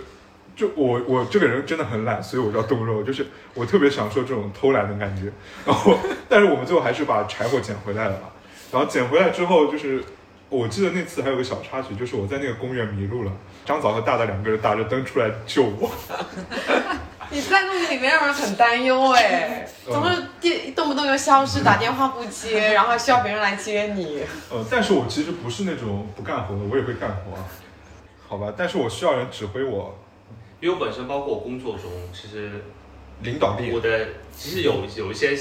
[0.56, 5.32] 就我我这个人真的很懒，所以我叫冻肉，就是我特别享受这种偷懒的感觉。
[5.66, 5.98] 然后，
[6.28, 8.30] 但是我们最后还是把柴火捡回来了嘛。
[8.72, 10.04] 然后捡回来之后，就是
[10.56, 13.32] 我记得那次还有个小插曲，就是我在那个公园迷路了，
[13.66, 15.92] 张早和大大两个人打着灯出来救我。
[17.32, 24.22] 你在露营里面让人很担忧哎，嗯总是电动不动就消失，打电话不接，然后还需要别人来接你。
[24.52, 27.44] 呃，但是我其实不是那种不干活的，我也会干活啊。
[28.28, 29.98] 好吧，但是我需要人指挥我，
[30.62, 32.64] 因为我本身包括我工作中，其实
[33.22, 33.82] 领导力我。
[33.82, 35.36] 的其实有有一些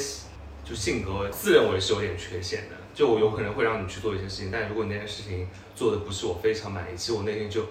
[0.64, 7.62] 就性格自认为是有点缺陷的，就我有可能会让你去做一些事情，但如果你那件事情做的不是我非常满意，其实我内心就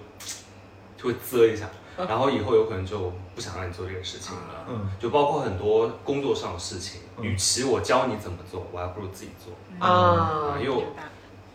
[0.97, 4.65] 就会啧一下，然后以后有可能就不想让你做这件事情了。
[4.69, 9.53] 嗯，就包括很多工作上的事情，嗯与其我教你怎么做，我还不如自己做。
[9.85, 10.83] 啊因为我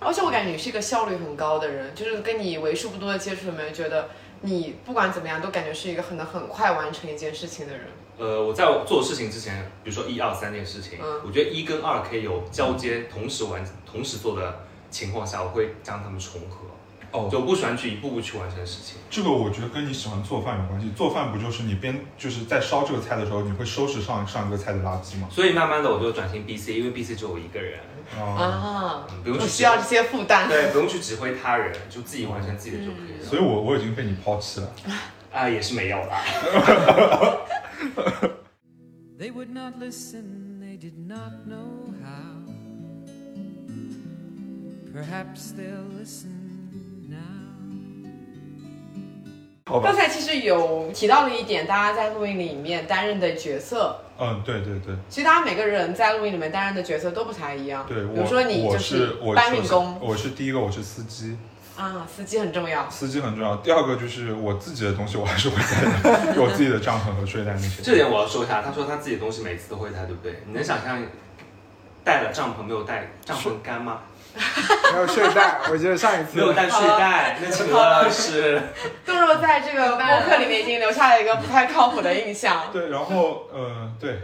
[0.00, 4.10] 而且我感觉你是一个效率很高的人，就是跟你为数不多的接触里面，觉得
[4.42, 7.82] 你不管怎么样都感觉是一个很能很快完成一件事情的人。
[8.18, 14.60] 呃，我在做事情之前，比如说一二三件事情，嗯我觉得一跟二可以有交接、同时完、同时做的
[14.90, 16.66] 情况下，我会将它们重合。
[17.10, 18.98] 哦就不喜欢去一步步去完成事情。
[19.08, 20.90] 这个我觉得跟你喜欢做饭有关系。
[20.94, 25.26] 做饭不就是你边就是在烧这个菜的时候，你会收拾上上一个菜的垃圾吗？
[25.30, 27.80] 所以慢慢的我就转型 BC，因为 BC 只有我一个人，
[28.14, 30.46] 啊，啊，嗯不用去需要这些负担。
[30.50, 33.26] 对，不用去指挥他人，就自己完成自己的就可以了。
[33.26, 34.70] 所以我我已经被你抛弃了。
[35.32, 36.20] 啊、也是没有啦。
[39.18, 42.46] They would not listen, they did not know how.
[44.94, 46.30] Perhaps they'll listen
[47.08, 47.16] now.
[49.82, 57.84] 刚，才其实有提到了一点，大家在录音里面担任的角色，嗯，对对对其实大家每个人在录音里面担任的角色都不太一样。
[57.86, 61.36] 对，比如说你就是我搬运工我是第一个，我是司机，
[61.78, 62.90] 啊，司机很重要。
[62.90, 63.54] 司机很重要。
[63.58, 67.80] 第二个就是我自己的东西，我还是会带的，有我自己的帐篷和睡袋那些。
[67.82, 70.42] 这点我要说一下，他说他自己的东西每次都会带，对不对？
[70.46, 71.00] 你能想象
[72.02, 74.00] 带了帐篷没有带帐篷干吗？
[74.92, 78.60] 没有睡袋，我记得上一次没有带睡袋，那请问是？
[79.06, 82.64] 杜若在这个播客里面已经留下了一个不太靠谱的印象。
[82.72, 84.20] 对，然后呃，对，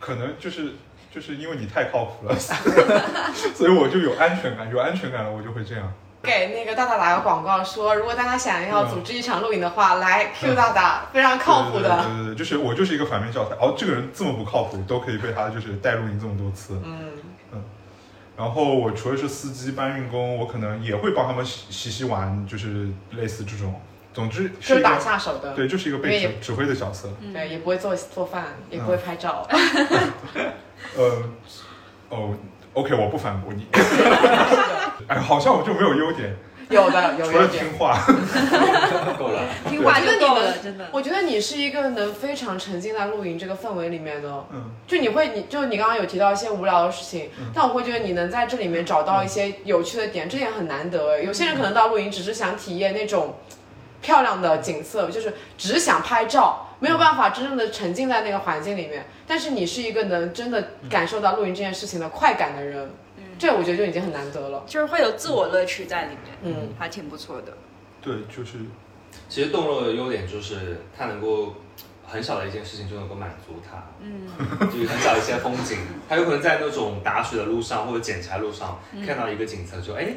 [0.00, 0.74] 可能就是
[1.14, 2.34] 就是因为你太靠谱了，
[3.54, 5.92] 所以我就有安全感，有安全感了，我就会这样。
[6.26, 12.04] 给那个大大打个广告说，如果大家想要组织一场露营的话，来 Q 大大， 非常靠谱对对的。
[12.04, 13.54] 对对对，就是我就是一个反面教材。
[13.60, 16.74] 哦，这个人这么不靠谱，都可以被他就是带露营这么多次。
[16.84, 17.12] 嗯
[17.52, 17.62] 嗯，
[18.36, 23.80] 然后我除了是司机、搬运工，我可能也会帮他们洗洗洗碗，就是类似这种。
[24.12, 25.52] 总之就是是打下手的。
[25.54, 27.08] 对，就是一个被指指挥的角色。
[27.32, 29.46] 对，也不会做做饭，也不会拍照。
[30.96, 31.22] 呃，
[32.08, 32.34] 哦
[32.76, 33.66] ，OK，我不反驳你。
[35.08, 36.36] 哎，好像我就没有优点，
[36.68, 37.64] 有的，有除了有点。
[37.64, 37.98] 听话。
[39.18, 39.40] 够了。
[39.68, 40.86] 听话就够了，对真的。
[40.92, 51.22] 我觉得你是一个能非常沉浸在露营这个氛围里面的，嗯，就你会，你就你刚刚有提到一些无聊的事情，但我会觉得你能在这里面找到一些有趣的点，这点很难得。
[51.22, 53.36] 有些人可能到露营只是想体验那种
[54.06, 59.04] 漂亮的景色，就是只想拍照，没有办法真正的沉浸在那个环境里面。
[59.26, 62.88] 但是你是一个能真的感受到露营这件事情的快感的人，
[63.36, 64.62] 这我觉得就已经很难得了。
[64.64, 67.52] 就是会有自我乐趣在里面，嗯，还挺不错的。
[68.00, 68.58] 对，就是
[69.28, 71.56] 其实动若的优点就是它能够
[72.06, 74.28] 很小的一件事情就能够满足他，嗯，
[74.70, 75.78] 就是很小的一些风景，
[76.08, 80.14] 他有可能在那种打水的路上或者捡柴路上、看到一个景色就哎，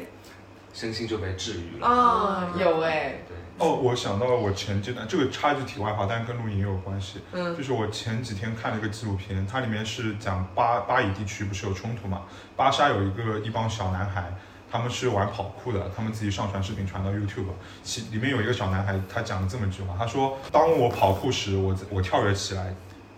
[0.72, 1.86] 身心就被治愈了。
[1.88, 3.29] 啊，有哎，对，
[3.60, 7.20] 哦，我想到了我前阶段，这个插一句题外话，但是跟露营也有关系。
[7.32, 12.22] 嗯就是我前几天看了一个纪录片，它里面是讲巴巴以地区不是有冲突嘛？
[12.56, 14.32] 巴沙有一个一帮小男孩，
[14.70, 17.52] 他们是玩跑酷的，他们自己上传视频传到 YouTube，
[17.82, 22.74] 其里面有一个小男孩，他讲了这么一句话，他说：“当我跑酷时，我我跳跃起来，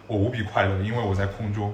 [0.08, 1.70] 我无比快乐，因为我在空中；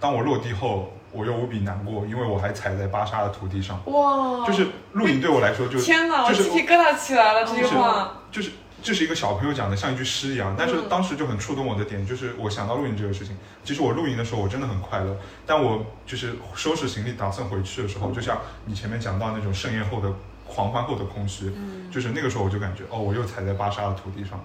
[0.00, 8.12] 当我落地后，我又无比难过，因为我还踩在巴沙的土地上。”哇，就是露营对我来说就天哪，我就是鸡皮疙瘩起来了，这句就是话。
[8.30, 8.50] 就是
[8.82, 10.54] 这是一个小朋友讲的，像一句诗一样。
[10.56, 13.36] 但是嗯当时就很触动我的点，就是我想到露营这个事情。
[13.64, 15.16] 其实我露营的时候，我真的很快乐。
[15.46, 20.12] 但我就是收拾行李打算回去的时候，就像你前面讲到那种盛宴后的
[20.46, 21.50] 狂欢后的空虚，
[21.90, 24.44] 就是那个时候我就感觉，哦，我又踩在巴沙的土地上了。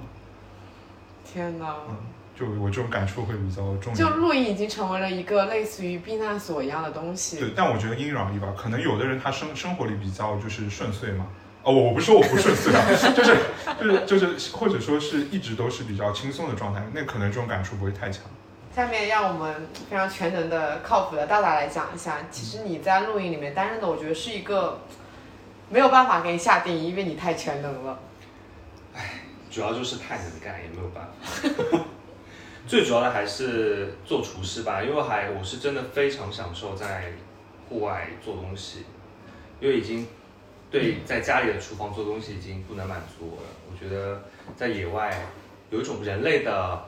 [1.23, 1.75] 天哪！
[1.87, 1.95] 嗯，
[2.35, 4.17] 就我这种感触会比较重就点。
[4.17, 7.39] 露营已经成为了一个类似于避难所一样的东西。
[7.39, 8.53] 对，但我觉得因人而异吧。
[8.57, 11.27] 可能有的人他生生活里比较就是顺遂嘛。
[11.63, 12.81] 哦，我我不是说我不顺遂啊，
[13.15, 13.37] 就是
[14.07, 18.23] 就是就是，或者说是一直都是比较轻松的状态，那可能这种感触不会太强。
[18.75, 24.81] 下面让我们非常全能的、靠谱的大大来讲一下，其实你在露营里面担任的，我觉得是一个
[25.69, 27.99] 没有办法给你下定义，因为你太全能了。
[29.51, 31.85] 主要就是太能干，也没有办法。
[32.71, 37.11] 最主要的还是做厨师吧，因为我还我是真的非常享受在
[37.67, 38.85] 户外做东西，
[39.59, 40.07] 因为已经
[40.71, 43.49] 对在家里的厨房做东西已经不能满足我了。
[43.69, 44.23] 我觉得
[44.55, 45.13] 在野外
[45.69, 46.81] 有一种人类的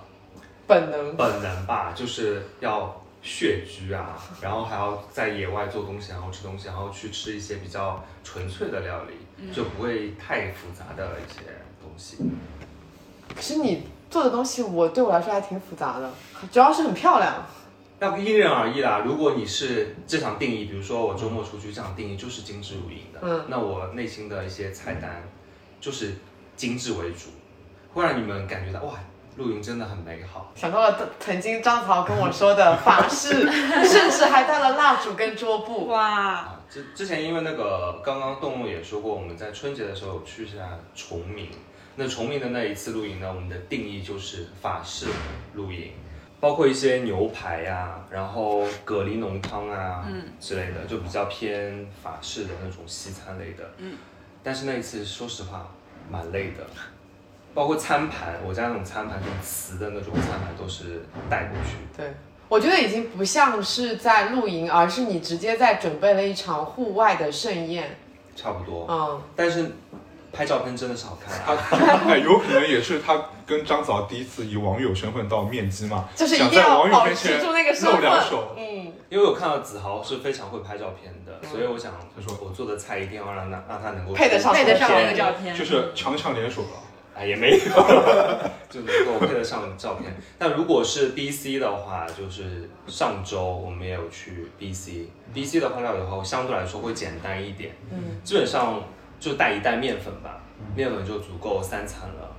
[0.65, 11.41] 本能，本能吧，就是要穴居啊，然后还要在野外做东西，然后吃东西，然后去吃一些比较纯粹的料理，就不会太复杂的一些
[11.81, 12.19] 东西。
[13.35, 13.83] 可是你
[14.13, 16.07] 做的东西，我对我来说还挺复杂的，
[16.51, 17.33] 主要是很漂亮。
[17.97, 19.01] 那因人而异啦。
[19.03, 25.23] 如果你是这场定义，比如说我周末出去这场定义就是精致露营的，嗯那我内心的一些菜单
[25.81, 26.13] 就是
[26.55, 27.29] 精致为主，
[27.91, 28.93] 会让你们感觉到哇，
[29.37, 30.51] 露营真的很美好。
[30.53, 33.49] 想到了曾经张曹跟我说的法式，
[33.83, 35.87] 甚至还带了蜡烛跟桌布。
[35.87, 41.49] 哇，啊，之之前因为那个刚刚动物也说过，我们在春节的时候有去一下崇明。
[41.95, 45.05] 那崇明的那一次露营呢，我们的定义就是法式
[45.53, 45.91] 露营，
[46.39, 53.63] 包括一些牛排呀、然后蛤蜊浓汤啊，嗯之类的，就比较偏法式的那种西餐类的。
[53.77, 53.95] 嗯，
[54.41, 55.69] 但是那一次说实话
[56.09, 56.65] 蛮累的，
[57.53, 61.77] 包括餐盘，我家那种餐盘，那种瓷的那种餐盘都是带过去。
[61.95, 62.11] 对，
[62.49, 67.97] 我觉得已经不像是在露营，而是你直接在准备了一场户外的盛宴。
[68.35, 69.71] 差不多，嗯，但是
[70.33, 71.63] 拍照片真的是好看啊。
[72.09, 77.99] 哎，有可能也是他跟张嫂第一次以网友身份到面基嘛，就是一想在定要保网友面前持住那个身露。
[78.01, 78.55] 两手。
[78.57, 86.67] 嗯，因为我看到子豪是非常会拍照片的，嗯所以我想他说我做的菜一定要让他让他能够配得上配得上那个照片，就是强强联手了。
[87.15, 87.57] 哎，也没有，
[88.71, 90.11] 就能够配得上照片。
[90.39, 98.81] 但如果是 BC 的话，就是上周我们也有去 BC，BC 的话料理的话相对来说会简单一点，嗯，基本上
[99.23, 100.41] 就带一袋面粉吧，
[100.75, 102.35] 面粉就足够三餐了。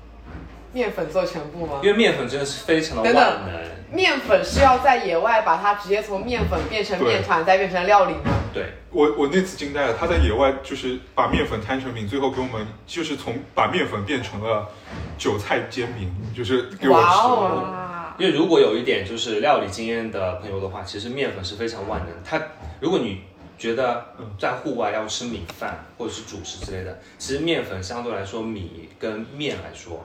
[0.70, 1.91] 面粉做全部吗因？
[1.91, 8.32] 为面粉真的是非常的等等万能，面粉是要在野外把它直接从面粉变成面团，再变成料理吗？
[8.53, 14.68] 对，我我那次惊呆了，他在野外就是把面粉摊成饼，最后给我们就是从把面粉变成了
[15.16, 17.18] 韭菜煎饼，就是给我哇吃。
[17.20, 17.70] 哦！
[17.72, 22.09] 哇，因为如果有一点就是料理经验的朋友的话，其实面粉是非常万能。
[22.24, 22.43] 它
[22.80, 23.22] 如果你
[23.59, 24.05] 觉得
[24.39, 30.05] 在户外要吃米饭或者是主食之类的，其实面粉相对来说米跟面来说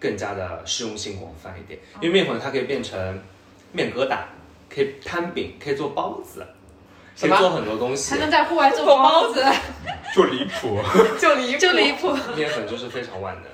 [0.00, 3.20] 更加的适用性广泛一点，因为面粉它可以变成
[3.72, 4.24] 面疙瘩，
[4.68, 6.44] 可以摊饼，可以做包子，
[7.18, 8.20] 可以做很多东西还。
[8.20, 9.42] 能在户外做包子，
[10.14, 10.80] 就离谱。
[11.20, 12.12] 就离谱就离谱。
[12.36, 13.52] 面粉就是非常万能。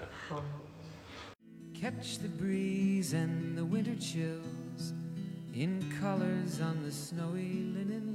[1.81, 4.93] Catch the breeze and the winter chills
[5.55, 8.08] in colors on the snowy linen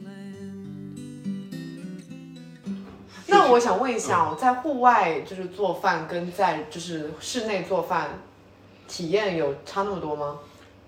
[3.34, 8.19] 那我想问一下哦，在户外就是做饭跟在就是室内做饭，
[8.88, 10.39] 体验有差那么多吗？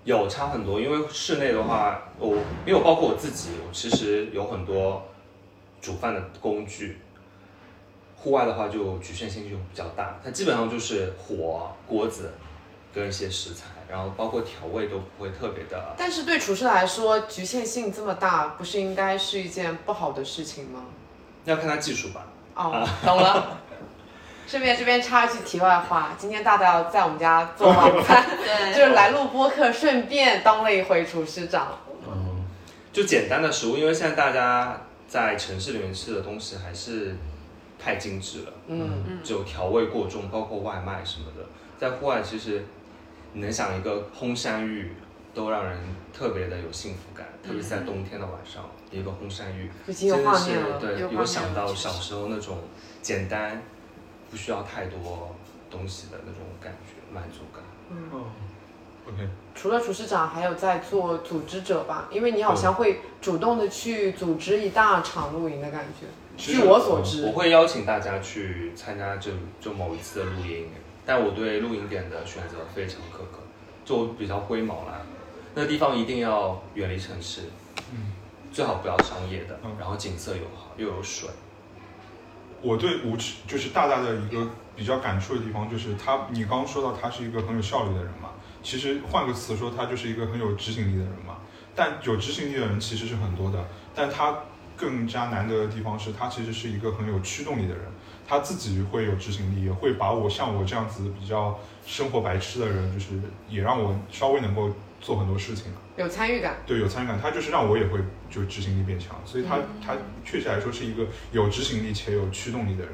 [0.04, 5.02] 有差很多，因为室内的话，我因为我包括我自己，我其实有很多
[5.80, 6.98] 煮饭的工具。
[8.16, 12.32] 户外的话就局限性就比较大，它基本上就是火、锅子
[12.92, 15.94] 跟一些食材，然后包括调味都不会特别的。
[15.96, 20.84] 但是对厨师来说，局限性这么大，不是应该是一件不好的事情吗？
[21.44, 22.26] 要看他技术吧。
[22.56, 23.58] 哦，懂了。
[24.48, 31.76] 顺便这边插一句题外话，今天大大在我们家做晚餐， 对 就是来录播客，顺便当了一回厨师长。
[32.06, 32.44] 嗯，
[32.92, 37.16] 就简单的食物，因为现在大家在城市里面吃的东西还是
[37.76, 38.52] 太精致了。
[38.68, 41.44] 嗯，就调味过重，包括外卖什么的，
[41.76, 42.64] 在户外其实
[43.32, 44.94] 你能想一个烘山芋
[45.36, 45.78] 都让人
[46.14, 50.80] 特别的有幸福感，特别是在冬天的晚上，一个红山芋已经有真的是画面了。
[50.80, 52.56] 对，有有想到小时候那种
[53.02, 53.62] 简单，
[54.30, 55.36] 不需要太多
[55.70, 57.62] 东西的那种感觉，满足感。
[57.90, 58.24] 嗯
[59.06, 62.08] ，OK，除了厨师长，还有在做组织者吧？
[62.10, 66.06] 因为你好像会主动的去组织一大场露营的感觉。
[66.38, 70.70] 据我所知我，会邀请大家去参加就就某一次的露营，
[71.04, 73.40] 但我对露营点的选择非常苛刻，
[73.84, 75.02] 就比较龟毛啦。
[75.58, 77.44] 那地方一定要远离城市，
[77.90, 78.12] 嗯，
[78.52, 81.30] 最好不要商业的嗯，然后景色又好，又有水。
[82.60, 88.32] 我对无耻就是大大的一个比较感触的地方，就是他，你刚刚说到他是一个很有效率的人嘛，
[88.62, 91.38] 其实换个词说，他就是一个很有执行力的人嘛。
[91.74, 94.40] 但有执行力的人其实是很多的，但他
[94.76, 97.84] 更加难得的地方是他其实是一个很有驱动力的人，
[98.28, 104.70] 他自己会有执行力，也会把我像我这样子比较生活白痴的人，就是也让我稍微能够
[105.06, 105.66] 做很多事情。
[105.96, 106.56] 有参与感。
[106.66, 109.94] 对，有参与感，他就是让我也会就执行力变强，所以他、他
[110.24, 112.92] 确实来说是一个有执行力且有驱动力的人。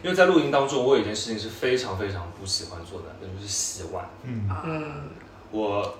[0.00, 4.08] 因为在露营当中，我有一件事情是非常非常不喜欢做的，那就是洗碗。
[4.22, 5.10] 嗯，嗯，
[5.50, 5.92] 我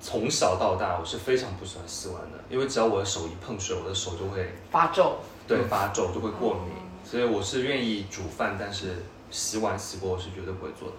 [0.00, 5.20] 从小到大我是非常不喜欢洗碗的，因为只要我的手一碰水，我的手就会发皱。
[5.46, 8.96] 对发皱，就会过敏，所以我是愿意煮饭，但是
[9.30, 10.94] 洗碗洗锅我是绝对不会做的。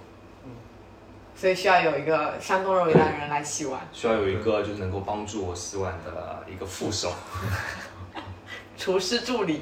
[1.40, 7.14] 所以需要有一个山东肉一带的人来洗碗，需要有一个就是能够帮助我洗碗的一个副手。
[8.78, 9.62] 厨师助理，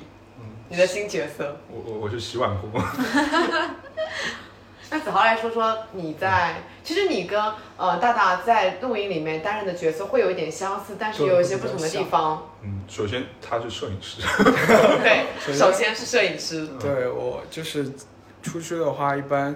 [0.70, 1.56] 你的新角色。
[1.70, 2.72] 我我我是洗碗工，
[4.90, 7.40] 那子豪来说说你在，其实你跟
[7.78, 12.50] 呃大大在录影里面担任的角色会有一点相似，但是对有一些不同的地方。
[12.64, 14.24] 嗯，首先他是摄影师，
[15.04, 17.94] 对，首先首先是摄影师，对我就是
[18.42, 19.56] 出去的话，一般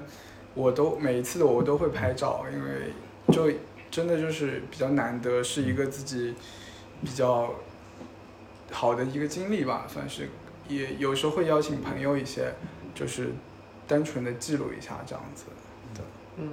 [0.54, 2.94] 我都每一次的我都会拍照，因为
[3.32, 3.58] 就
[3.90, 6.34] 真的就是比较难得，是一个自己
[7.02, 7.54] 比较
[8.72, 10.30] 好的一个经历吧，算是。
[10.68, 12.54] 也有时候会邀请朋友一些，
[12.96, 13.34] 就是
[13.88, 15.46] 单纯的记录一下这样子
[15.96, 16.02] 的。
[16.38, 16.50] 嗯，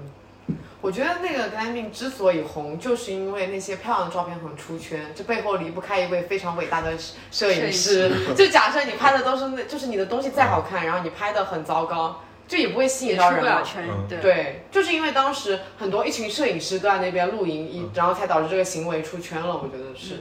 [0.81, 6.95] 我觉得那个 glamping 之所以红，就是因为那些漂亮的照片很出圈，这背后离不开一位非常伟大的
[7.31, 8.11] 摄影师。
[8.35, 13.63] 就假设你拍的都是那，就是你的东西再好看，然后你拍的很糟糕，就也不会吸引到人嘛。
[13.63, 14.19] 圈嗯，对。
[14.19, 19.55] 对，就是因为当时很多一群摄影师都在那边露营，一然后才导致这个行为出圈了。
[19.55, 20.21] 我觉得是。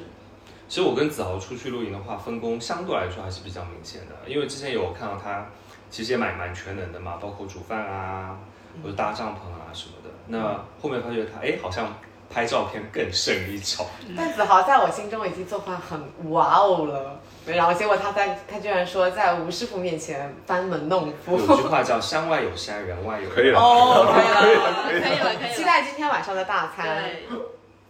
[0.69, 5.47] 其实我跟子豪出去露营的话，分工相对来说还是比较明显的，因为之前有看到他
[5.89, 8.37] 其实也蛮蛮全能的嘛，包括煮饭啊，
[8.83, 10.09] 或者搭帐篷啊什么的。
[10.27, 11.87] 那后面发觉他哎，好像
[12.29, 13.85] 拍照片更胜一筹。
[14.17, 17.21] 但子豪在我心中已经做饭很哇哦了，
[17.55, 21.37] 然后结果他在他居然说在吴师傅面前班门弄斧。
[21.37, 23.31] 有句话叫“山外有山，人外有人”。
[23.35, 25.53] 可以了哦，可以了，可以了，可以了。
[25.53, 27.09] 期待今天晚上的大餐。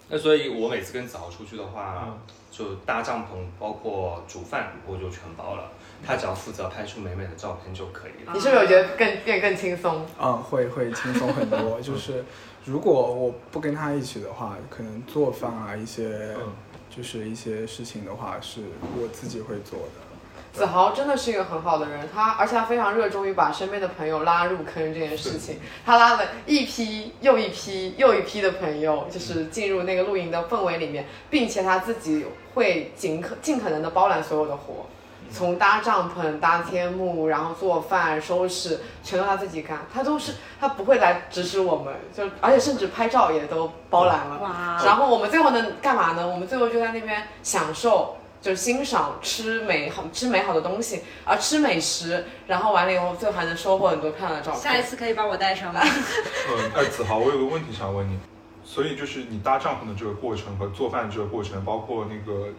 [0.09, 2.17] 那所以，我每次跟子豪出去的话，嗯
[2.49, 5.63] 就搭帐篷，包括煮饭，我就全包了。
[6.05, 8.31] 他只要负责拍出美美的照片就可以了。
[8.33, 10.05] 你是不是有觉得更变更轻松？
[10.19, 11.79] 嗯，会会轻松很多。
[11.81, 12.23] 就是
[12.65, 16.53] 如果我不跟他一起的话，可能做饭啊一些，嗯
[16.97, 18.61] 就是一些事情的话，是
[18.99, 20.07] 我自己会做的。
[20.51, 25.59] 子豪真的是一个很好的人，他而且他非常热衷于把身边的朋友拉入坑这件事情。
[25.85, 32.25] 他拉了一批又一批又一批的朋友，就是进入那个露营的氛围里面，并且他自己
[32.55, 34.87] 会尽可尽可能的包揽所有的活。
[35.31, 39.79] 从搭帐篷、搭天幕，然后做饭、收拾，全都他自己干。
[39.93, 44.39] 他都是他不会来指使我们，就而且甚至拍照也都包揽了。
[44.39, 46.27] 哇，然后我们最后能干嘛呢？
[46.27, 54.61] 我们最后就在那边享受，就欣赏吃美好吃美好的东西，而吃美食，然后完了以后，最后还能收获很多漂亮的照片。
[54.61, 55.81] 下一次可以把我带上吗？
[55.83, 58.17] 嗯，哎，子豪，我有个问题想问你，
[58.63, 62.49] 所以就是你搭帐篷的这个过程和做饭这个过程，包括那个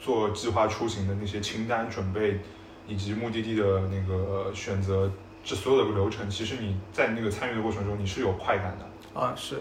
[0.00, 2.40] 做计划出行的那些清单准备，
[2.86, 5.10] 以及目的地的那个选择，
[5.44, 9.20] 这所有的流程，其实你在那个参与的过程中，你是有快感的。
[9.20, 9.56] 啊，是，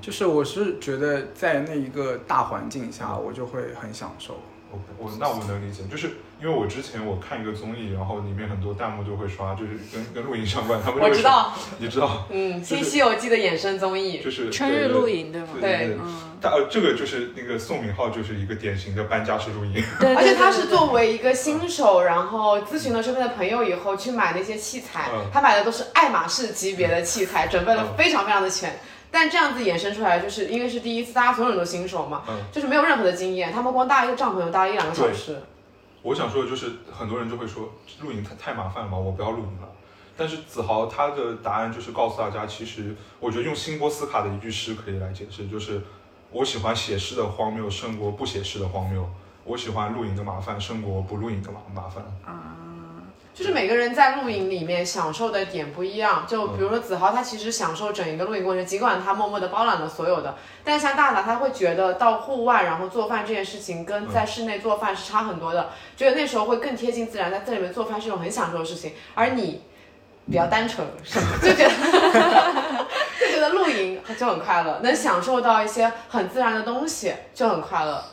[0.00, 4.36] 就是我是觉得在那一个大环境下，我就会很享受。
[4.72, 15.48] 我我那我能理解，就是因为我之前我看一个综艺，然后里面很多弹幕就会刷，就是跟跟露营相关，他们我知道，你知道，嗯，《就是新西游记》的衍生综艺，就是春日露营对吗？
[15.60, 28.74] 对对嗯，但呃，这个就是那个宋敏浩就是一个典型的搬家式露营，对 而且他是作为一个新手，然后咨询了身边的朋友以后去买那些器材，嗯他买的都是爱马仕级别的器材，准备了非常非常的全。
[29.12, 35.38] 但这样子衍生出来，就是因为是第一次，大家所有人都新手嘛，嗯就是没有任何的经验，他们光搭一个帐篷就搭了一两个小时。
[36.00, 39.68] 我想说的就是，很多人就会说露营太太麻烦了嘛，我不要露营了。
[40.16, 45.80] 但是子豪他的答案就是告诉大家，其实我觉得用辛波斯卡的一句诗可以来解释，就是
[46.30, 49.08] 我喜欢写诗的荒谬胜过不写诗的荒谬，
[49.44, 52.02] 我喜欢露营的麻烦胜过不露营的麻麻烦。
[53.34, 69.62] 就是每个人在露营里面享受的点不一样，就比如说子豪，他其实享受整一个露营过程，尽管他默默的包揽了所有的，但像大大他会觉得到户外然后做饭这件事情跟在室内做饭是差很多的，觉得那时候会更贴近自然，在这里面做饭是一种很享受的事情，而你
[70.30, 70.86] 比较单纯，
[71.42, 71.74] 就觉得
[73.18, 78.04] 就觉得露营就很快乐，能享受到一些很自然的东西就很快乐。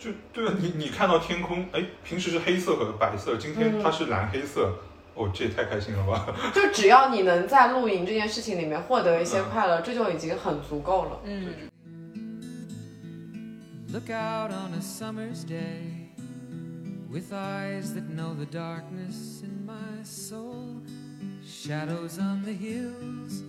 [0.00, 4.78] 就对啊，你你看到天空，哎，平时是黑色和白色，今天它是蓝黑色，
[5.14, 6.34] 哦，这也太开心了吧！
[6.54, 11.20] 就只要你能在露营这件事情里面获得一些快乐，这就已经很足够了。
[11.24, 11.52] 嗯
[13.92, 16.08] ，Look out on a summer's day
[17.10, 20.80] with eyes that know the darkness in my soul,
[21.44, 23.42] shadows on the hills.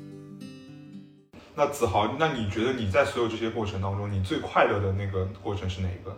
[1.56, 6.18] 那子豪，那你觉得你在所有这些过程当中，你最快乐的那个过程是哪一个呢？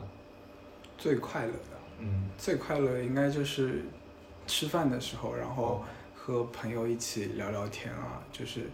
[1.04, 3.84] 最快乐的，嗯，最快乐应该就是
[4.48, 5.84] 吃饭的时候，然后
[6.16, 8.70] 和朋友一起聊聊天啊，就是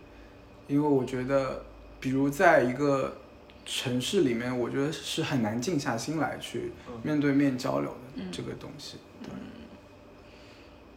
[0.68, 1.66] 因为我觉得，
[2.00, 3.18] 比如在一个
[3.66, 7.02] 城市里面，我觉得是很难静下心来去嗯。
[7.02, 8.98] 面对面交流的这个东西。
[9.24, 9.32] 对，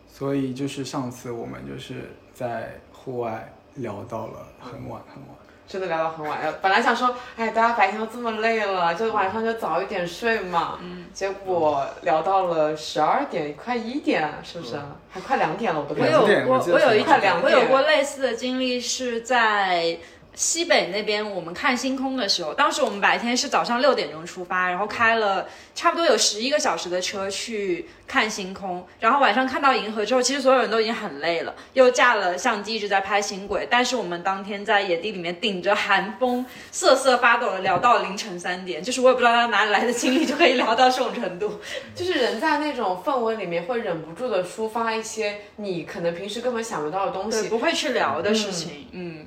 [0.06, 5.41] 所以就是上次我们就是在户外聊到了很晚很晚。
[5.72, 10.78] 真的聊到很晚，要本来想说，哎，大家白天都这么累了，就晚上就早一点睡嘛。
[10.82, 11.06] 嗯。
[11.14, 14.74] 结果聊到了十二点，快一点，是不是？
[15.10, 19.96] 还快两点了，我都我有两点我有一快两点我有过类似的经历，是在
[20.34, 41.60] 西北那边，我们看星空的时候，当时我们白天是早上六点钟出发，然后开了差不多有十一个小时的车去看星空，然后晚上看到银河之后，其实所有人都已经很累了，又架了相机一直在拍星轨，但是我们当天在野地里面顶着寒风瑟瑟发抖的聊到凌晨三点，就是我也不知道他哪里来的精力就可以聊到这种程度。
[41.94, 47.48] 就是人在那种氛围里面会忍不住的抒发一些你可能平时根本想不到的东对，西。
[47.48, 49.26] 不会去聊的事情，嗯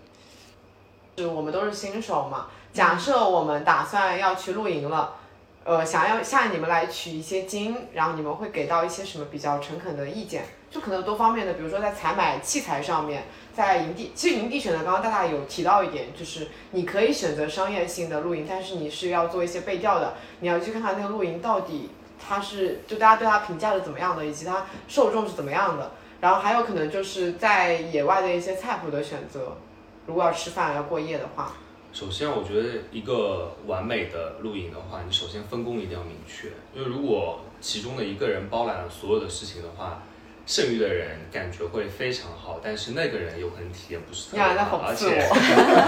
[1.17, 5.15] 是我们都是新手嘛，假设我们打算要去露营了。
[5.63, 10.45] 呃，想要向你们来取一些经，然后你们会给到一些什么比较诚恳的意见？
[10.69, 21.89] 就可能多方面的，比如说在采买器材上面，在营地，其实营地选择刚刚大大有提到一点，就是你可以选择商业性的露营，但是你是要做一些背调的，你要去看看那个露营到底
[22.23, 25.93] 它是就大家对它评价是怎么样的，以及它受众是怎么样的。
[26.21, 29.57] 然后还有可能就是在野外的一些菜谱的选择，
[30.05, 31.53] 如果要吃饭要过夜的话，
[31.91, 40.03] 首先，我觉得一个完美的露营的话，你首先分工一定要明确，因为如果其中的一个人包揽了所有的事情的话，
[40.45, 45.27] 剩余的人感觉会非常好，但是那个人有可能体验不是特别好，而且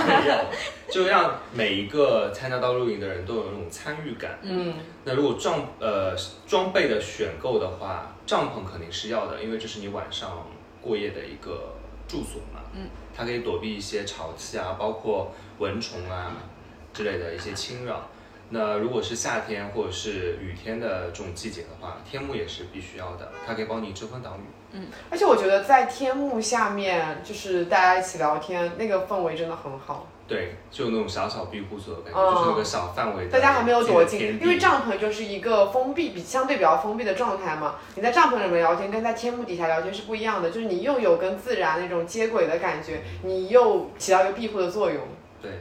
[0.89, 4.39] 就让每一个参加到露营的人都有那种参与感。
[4.41, 6.15] 嗯，那如果装呃
[6.47, 10.47] 装备的选购的话，帐篷肯定是要的，因为这是你晚上
[10.81, 11.75] 过夜的一个
[12.07, 12.61] 住所嘛。
[12.73, 16.31] 嗯，它可以躲避一些潮气啊，包括蚊虫啊
[16.93, 18.09] 之类的一些侵扰。
[18.49, 24.41] 那如果是夏天或者是雨天的这种季节的话，天幕也是必须要的，它可以帮你遮风挡雨。
[24.73, 30.07] 嗯而且我觉得在天幕下面，就是大家一起聊天，那个氛围真的很好。
[30.27, 37.75] 对，就有那种小小庇护所的感觉，嗯就是那个小范围的大家还没有躲进，因为帐篷就是一个封闭，比相对比较封闭的状态嘛。
[37.95, 45.01] 你在帐篷里面聊天，跟在天幕底下聊天是不一样的，就是你又有跟自然那种接轨的感觉，你又起到一个庇护的作用。
[45.41, 45.51] 对，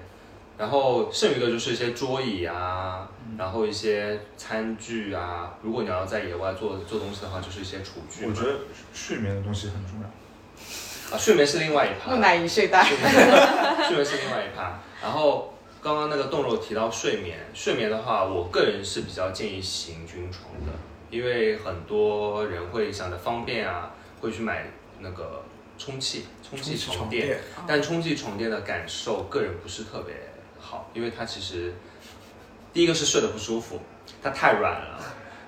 [0.58, 3.08] 然后剩余的就是一些桌椅啊，
[3.38, 5.54] 然后一些餐具啊。
[5.62, 8.26] 如果你要在野外做做东西的话，就是一些厨具。
[8.26, 8.58] 我觉得
[8.92, 10.08] 睡眠的东西很重要。
[11.12, 12.10] 啊，睡眠是另外一趴。
[12.10, 13.10] 木乃伊睡袋，睡眠
[13.86, 14.78] 睡眠是另外一趴。
[15.00, 20.72] 然后刚刚那个冻肉提到睡眠，睡眠的话，我个人是比较建议行军床的，
[21.10, 24.66] 因为很多人会想着方便啊，会去买
[24.98, 25.44] 那个
[25.78, 27.38] 充气充气床垫，
[27.68, 30.14] 但充气床垫的感受个人不是特别
[30.58, 31.72] 好，因为它其实
[32.72, 33.80] 第一个是睡得不舒服，
[34.20, 35.00] 它太软了；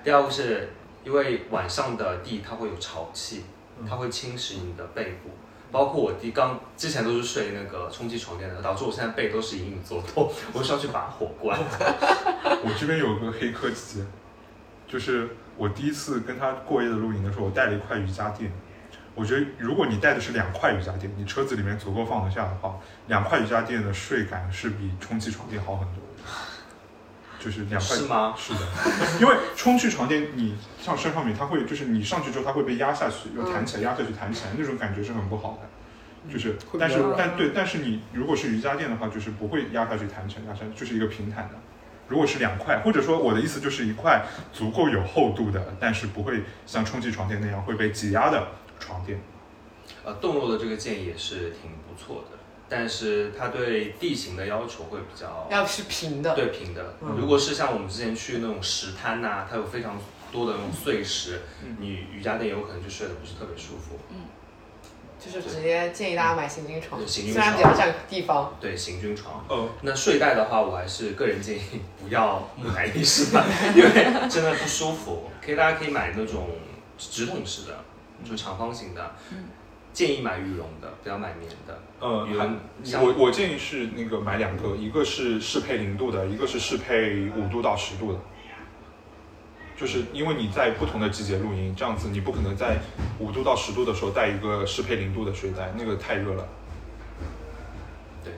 [0.05, 0.71] 第二个是
[1.03, 3.43] 因为晚上的地它会有潮气，
[3.89, 5.29] 它会侵蚀你的背部。
[5.71, 11.59] 包括我弟刚之前都是睡那个充气床垫的，导致我现在背都是隐隐作痛， 我需要去拔火关。
[12.63, 14.03] 我这边有个黑科技，
[14.87, 18.51] 就是我第一次跟他过夜的露营的时候，我带了一块瑜伽垫。
[19.15, 25.95] 我觉得如果你带的是两块瑜伽垫，你车子里面足够放得下的话，两块瑜伽垫的睡感是比充气床垫好很多。
[27.39, 28.59] 就是两块是吗是的，
[29.21, 36.31] 因为充气床垫你上身上面，它会就是你上去之后，它会被压下去，又弹起来，压下去弹起来，那种感觉是很不好的。
[36.31, 41.55] 就是，但是但对，但是你如果是瑜伽垫的话，就是不会压下去弹起来，压下去就是一个平坦的。
[42.07, 48.47] 如果是两块，或者说我的意思就是一块足够有厚度的，但是不会像充气床垫那样会被挤压的
[48.79, 49.21] 床垫。
[50.03, 56.35] 呃，冻肉的这个建议也是挺不错的，但是它对地形的要求会比较要是平的。
[56.35, 56.95] 对平的。
[57.17, 59.95] 如果是像我们之前去那种石滩呐、它有非常
[60.31, 61.41] 多的那种碎石，
[61.79, 63.99] 你瑜伽垫有可能就睡得不是特别舒服。
[64.09, 64.15] 嗯
[65.19, 68.55] 就是直接建议大家买行军床，行军虽然比较占地方。
[68.57, 69.43] 对，行军床。
[69.49, 71.61] 呃，那睡袋的话，我还是个人建议
[72.01, 75.29] 不要木乃伊式的，因为真的不舒服。
[75.45, 76.47] 可以，大家可以买那种
[76.97, 77.83] 直筒式的，
[78.23, 79.11] 就长方形的。
[79.91, 81.77] 建议买羽绒的，不要买棉的。
[81.99, 88.19] 呃，羽绒还我我建议是那个买两个，一个是适配零度的，一个是适配五度到十度的。
[89.79, 92.77] 就是因为你在不同的季节露营，这样子你不可能在
[93.17, 96.45] 五度到十度的时候带一个适配零度的睡袋，那个太热了。
[98.25, 98.33] 对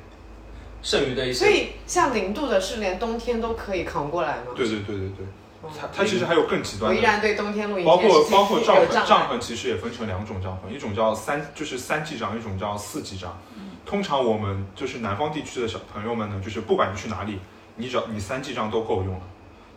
[0.83, 4.53] 剩余的一些，所以像零度的是连冬天都可以扛过来吗？
[4.55, 5.25] 对对对对对，
[5.63, 9.27] 嗯它它其实还有更极端的，我依然对冬天露营包括包括帐篷，帐。
[9.27, 13.35] 篷其实也分成两种帐篷，一种叫三就是三季帐，一种叫四季帐。
[13.83, 17.39] 通常我们就是南方地区的小朋友们呢，就是不管你去哪里，
[17.77, 19.21] 你只要你三季帐都够用了。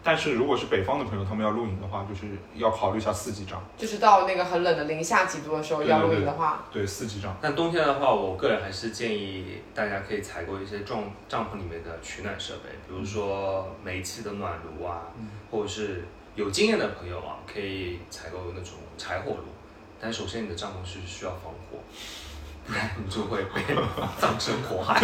[0.06, 3.58] 但是如果是北方的朋友，他们要露营的话，就是要考虑一下四季帐。
[3.76, 7.34] 就是到那个很冷的零下几度的时候要露营的话，对，四季帐。
[7.40, 15.08] 但冬天的话，我个人还是建议大家可以采购一些帐帐篷里面的取暖设备，比如说煤气的暖炉啊，
[15.50, 19.44] 或者是有经验的朋友啊，可以采购那种柴火炉。
[19.98, 21.78] 但首先你的帐篷是需要防火，
[22.66, 23.74] 不然你就会被
[24.20, 25.00] 葬身火海。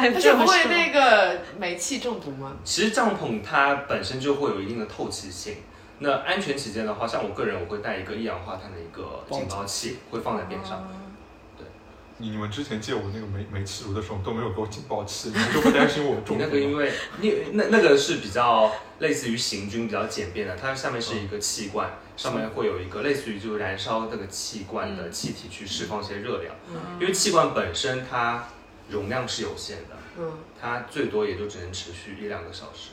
[0.00, 2.56] 还它不会那个煤气中毒吗？
[2.64, 5.56] 其实帐篷它本身就会有一定的透气性。
[6.02, 10.88] 那安全起见的话，像我个人，我会带一个一氧化碳的一个警报器，会放在边上。
[11.58, 11.66] 对
[12.16, 16.78] 你你们之前借我那个煤煤气炉的时候都没有给我警报器，你们就不担心我中毒那个因吗？
[16.78, 28.46] 为那那那个是比较类似于行军比较简便的，它下面是一个气罐，上面会有一个类似于就是燃烧那个气罐的气体去释放一些热量，嗯因为气罐本身它
[28.90, 32.90] 容量是有限的，嗯，它最多也就只能持续一两个小时。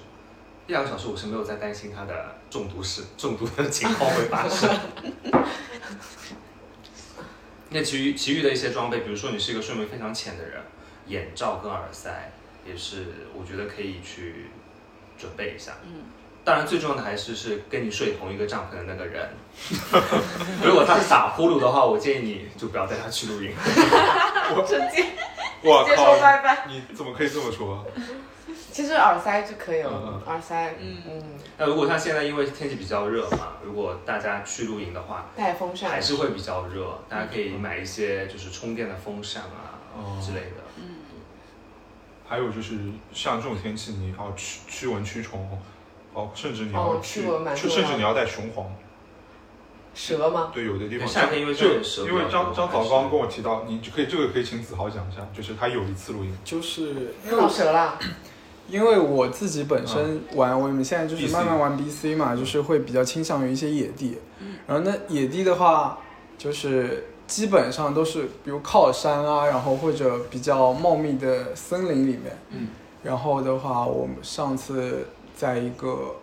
[0.68, 4.70] 一两个小时，我是没有在担心它的中毒是 中毒的情况会发生。
[7.70, 10.62] 那其余其余的一些装备，比如说你是一个睡眠非常浅的人，
[11.08, 12.32] 眼罩跟耳塞
[12.66, 14.48] 也是我觉得可以去
[15.18, 15.78] 准备一下。
[15.86, 16.04] 嗯，
[16.48, 19.30] 当然最重要的还是是跟你睡同一个帐篷的那个人。
[20.64, 23.52] 如果他是打呼噜的话，我建议你就不要带他去露营。
[24.66, 25.06] 直接
[25.62, 26.66] 我接说靠，拜拜。
[26.70, 27.86] 你怎么可以这么说？
[28.72, 31.24] 其实耳塞就可以了嗯，耳塞，嗯嗯，
[31.58, 40.64] 那如果像现在因为天气比较热嘛，如果大家去露营的话，带风扇还是会比较热，大家可以买一些就是充电的风扇啊、哦之类的。
[40.78, 40.84] 嗯
[42.30, 42.78] 还有就是
[43.14, 45.50] 像这种天气，你要驱驱蚊驱虫，
[46.18, 48.66] 哦，甚至你要哦去，就重要的甚至你要带雄黄。
[49.94, 50.52] 蛇吗？
[50.54, 58.00] 对，有的地方夏天因为就这里蛇因为张张早刚跟我提到，你就可以这个可以请子豪讲一下，就是他有一次录音，就是因看到为蛇啦，
[58.68, 64.18] 因为我自己本身玩，我们现在就是慢慢玩 BC 嘛，就是会比较倾向于一些野地。
[64.66, 66.00] 然后那野地的话，
[66.38, 72.38] 就是基本上都是比如靠山啊，然后或者比较茂密的森林里面。
[72.50, 72.68] 嗯。
[73.04, 75.08] 然后的话，我们上次
[75.38, 76.16] 在一个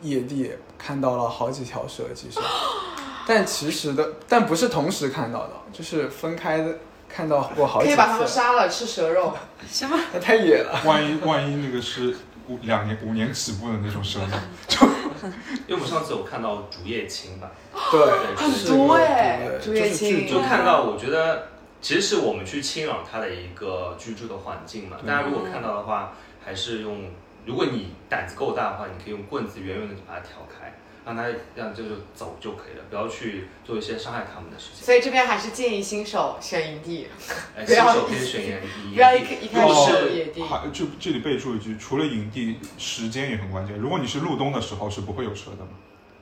[0.00, 2.40] 野地看到了好几条蛇，其实，
[3.26, 8.26] 但其实的，但不是同时看到的，就是分开的看到过好几次可以把它们。
[8.26, 9.36] 杀了吃蛇肉。
[9.70, 9.96] 什么？
[10.14, 10.80] 那太野了。
[10.86, 12.16] 万一万一那个是
[12.48, 14.42] 五两年五年起步的那种蛇呢？
[14.66, 14.78] 就
[15.68, 17.50] 因为我们上次有看到竹叶青吧，
[17.90, 21.48] 对，很是多个哎对竹叶就是剧青就看到我觉得
[21.82, 24.96] 其实是我们去侵扰它的一个居住的环境嘛。
[25.06, 27.10] 大家如果看到的话，还是用，
[27.46, 30.74] 如果你胆子够大的话，你可以用棍子远远的把它挑开，
[31.04, 31.24] 让它
[31.54, 34.84] 让就是走就可以了，不要去做一些伤害它们的事情。
[34.84, 37.08] 所以这边还是建议新手选营地，
[37.56, 40.42] 哎，新手可以选营地，不要一一开始是就野地。
[40.42, 43.76] 还就这里备注一句，除了营地，时间也很关键。
[43.78, 45.70] 如果你是入冬的时候，是不会有蛇的嘛。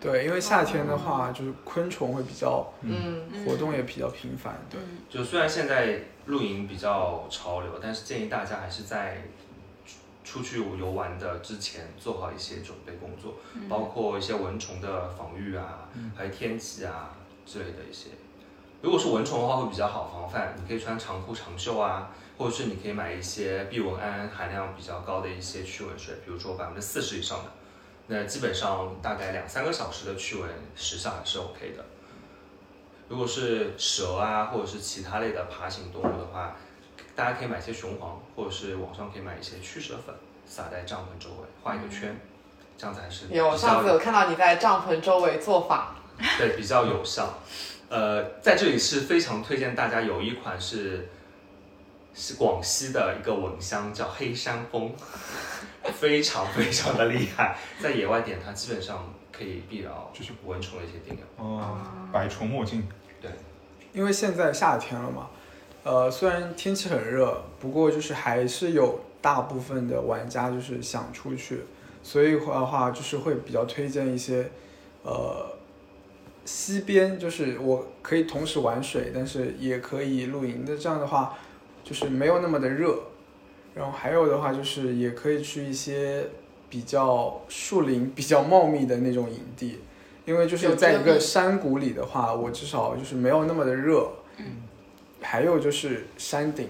[0.00, 4.56] 对，因为夏天的话，就是昆虫会比较嗯，活动也比较频繁。
[4.70, 4.78] 对，
[5.10, 9.24] 就虽然现在露营比较潮流，但是建议大家还是在
[10.28, 17.16] 出出去游玩的之前做好一些准备工作，包括一些蚊虫的防御啊，还有天气啊
[17.46, 18.10] 之类的一些。
[18.82, 27.50] 如果是蚊虫的话，会比较好防范，你可以穿长裤长袖啊，或者是你可以买一些避蚊胺含量比较高的一些驱蚊水，比如说百分之四十以上的，
[28.06, 31.82] 那基本上大概两三个小时的驱蚊时效还是 OK 的。
[33.08, 36.54] 如果是蛇啊，或者是其他类的爬行动物的话，
[37.18, 40.14] 大家可以买些雄黄，或者是网上可以买一些驱蛇粉，
[40.46, 42.16] 撒在帐篷周围，画一个圈，
[42.76, 45.96] 这样子还是比有较上次有看到你在帐篷周围做法，
[46.38, 47.40] 对比较有效。
[47.88, 51.08] 呃，在这里是非常推荐大家有一款是
[52.14, 54.94] 是广西的一个蚊香，叫黑山蜂，
[55.98, 61.44] 非常非常的厉害，在野外点它基本上可以避扰就是蚊虫的一些叮咬。
[61.44, 61.76] 哦，
[62.12, 62.88] 百虫莫近。
[63.92, 65.28] 因为现在夏天了嘛，
[65.88, 71.60] 呃，虽然天气很热，不过就是还是有大部分的玩家就是想出去，
[72.02, 74.50] 所以的话就是会比较推荐一些，
[75.02, 75.46] 呃，
[76.44, 81.38] 溪边，就是我可以同时玩水，但是也可以露营的，这样的话
[81.82, 82.94] 就是没有那么的热。
[83.74, 86.26] 然后还有的话就是也可以去一些
[86.68, 89.78] 比较树林比较茂密的那种营地，
[90.26, 94.06] 因为就是在一个山谷里的话，我至少就是没有那么的热。
[94.36, 94.67] 嗯。
[95.20, 96.68] 还有就是山顶，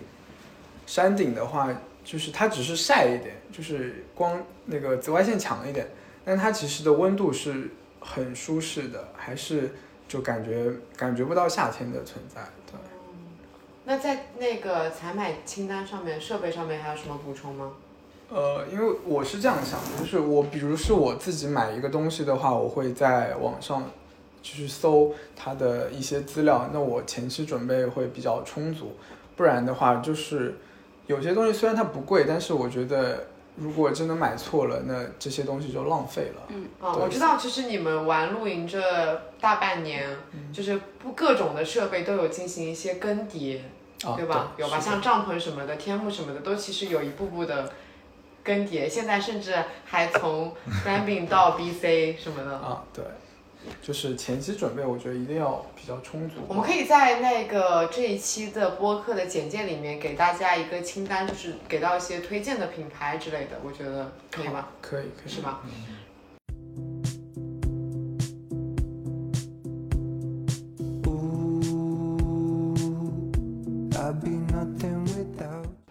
[0.86, 1.68] 山顶的话
[2.05, 5.86] 就是它只是晒一点，就是光那个紫外线强一点，
[6.24, 7.70] 但它其实的温度是
[8.01, 9.74] 很舒适的，还是
[10.09, 12.43] 就感觉感觉不到夏天的存在。
[12.66, 12.78] 对。
[13.85, 17.73] 那在那个采买清单上面、设备上面还有什么补充吗？
[18.31, 23.90] 呃，因为我是这样想的，就是我比如是我自己买一个东西的话，我会在网上
[24.43, 28.97] 去搜它的一些资料，那我前期准备会比较充足，
[29.36, 30.56] 不然的话就是
[31.06, 36.43] 有些东西虽然它不贵，但是我觉得如果真的买错了，那这些东西就浪费了。
[36.48, 40.16] 嗯啊，哦我知道，其实你们玩露营这大半年，
[40.52, 43.59] 就是不各种的设备都有进行一些更迭，
[44.05, 44.52] 啊，对吧？
[44.56, 44.78] 有吧？
[44.78, 47.73] 像帐篷什么的、天幕什么的，都其实有一步步的
[48.44, 48.89] 更迭。
[48.89, 49.55] 现在甚至
[49.85, 50.55] 还从
[50.85, 52.56] Glamping 到 BC 什么的。
[52.56, 53.05] 啊，对，
[53.82, 56.36] 就是前期准备，我觉得一定要比较充足。
[56.48, 63.60] 我们可以在那个这一期的播客的简介里面给大家一个清单，就是给到一些推荐的品牌之类的。
[63.64, 64.68] 我觉得可以吗？
[64.80, 65.06] 可以。
[65.22, 65.60] 可是吗？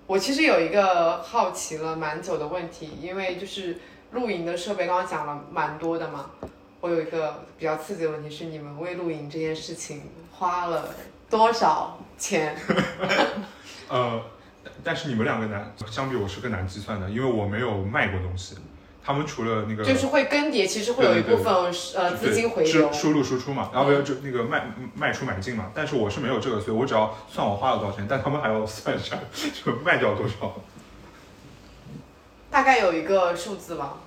[0.08, 3.78] 我其实有一个好奇了蛮久的问题，因为就是
[4.12, 6.32] 露营的设备，刚刚讲了蛮多的嘛。
[6.80, 10.94] 我有一个比较刺激的问题是，你们为露营这件事情花了
[11.30, 12.56] 多少钱？
[13.90, 14.22] 呃，
[14.84, 18.56] 但是你们两个难，相比我是更难计算的，因为我没有卖过东西。
[19.04, 21.54] 他们除了那个就是会更迭，其实会有一部分
[21.96, 23.00] 呃资金回流输。
[23.00, 25.72] 输入输出嘛，然后就那个卖卖出买进嘛。
[25.74, 29.18] 但是我是没有这个，所以我只要算我花了多少钱，但他们还要 算一下
[29.64, 30.54] 就卖掉多少。
[32.52, 33.98] 大概有一个数字吧。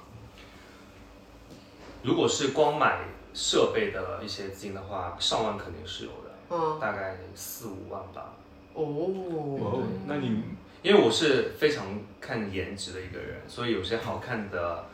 [2.02, 3.00] 如果是光买
[3.34, 8.32] 设备的一些资金的话，上万肯定是有的，嗯，大概四五万吧。
[8.74, 10.42] 哦，哦，那你
[10.82, 11.86] 因为我是非常
[12.20, 14.86] 看颜值的一个人，所以有些好看的，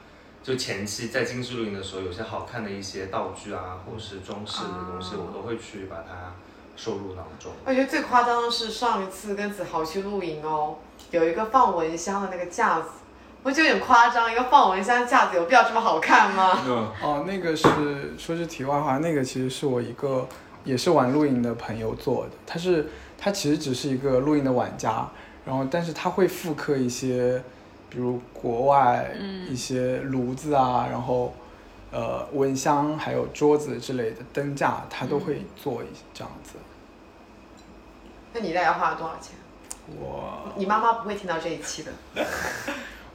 [0.42, 6.34] 就前期在精致露营的时候，有些好看的一些道具啊，或者是装饰的东西，我都会去把它
[6.76, 7.52] 收入囊中。
[7.64, 10.76] 我觉得最夸张的是上一次跟子豪去露营哦，
[11.10, 12.88] 有一个放蚊香的那个架子，
[13.46, 16.58] 我觉得有点夸张，一个放蚊香架子有必要这么好看吗？
[16.66, 20.26] 嗯哦，那个是说句题外话，那个其实是我一个
[20.64, 25.08] 也是玩露营的朋友做的，他是他其实只是一个露营的玩家，
[25.44, 27.40] 然后但是他会复刻一些，
[27.88, 29.12] 比如国外
[29.48, 31.32] 一些炉子啊，然后
[31.92, 36.54] 呃蚊香还有桌子之类的灯架，他都会做一这样子。
[38.32, 39.36] 那你大概花了多少钱？
[40.00, 41.92] 我你妈妈不会听到这一期的。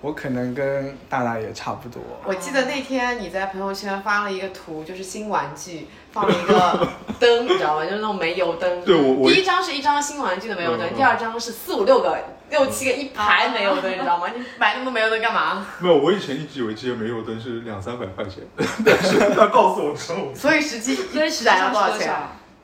[0.01, 2.01] 我可能跟大大也差不多。
[2.25, 6.87] 我记得那天你在朋友圈发了一个图，就是新玩具放了一个
[7.19, 7.85] 灯，你知道吗？
[7.85, 8.83] 就是那种煤油灯。
[8.83, 12.17] 对我我第一张是一张新玩具的煤油灯，第二张是四五六个、
[12.49, 14.27] 六七个一排煤油灯，你知道吗？
[14.35, 15.65] 你买那么多煤油灯干嘛？
[15.79, 18.43] 没有，我以前一直以为这些煤油灯是两三百块钱，
[18.83, 22.13] 但是他告诉我说，所以实际所以实际燃了上多少钱？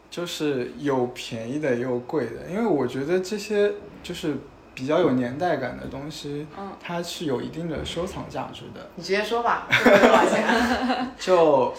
[0.10, 4.38] 就是有便宜的也有贵的，因为我觉得这些就是
[4.78, 8.88] 比较有年代感的东西，嗯它是有一定的收藏价值的。
[8.94, 10.46] 你直接说吧， 多少钱？
[11.18, 11.74] 就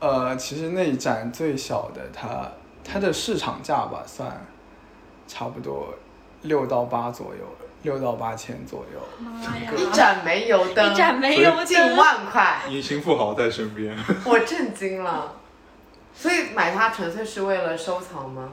[0.00, 2.50] 呃，其实那一盏最小的它
[2.82, 4.42] 它的市场价吧，算
[5.28, 5.92] 差不多
[6.40, 7.44] 六到八左右，
[7.82, 8.98] 六到八千左右。
[9.18, 9.70] 妈呀！
[9.76, 13.94] 一盏煤油灯，一盏煤油灯近万块，隐形富豪在身边。
[14.24, 15.30] 我震惊了。
[16.14, 18.48] 所以买它纯粹是为了收藏吗？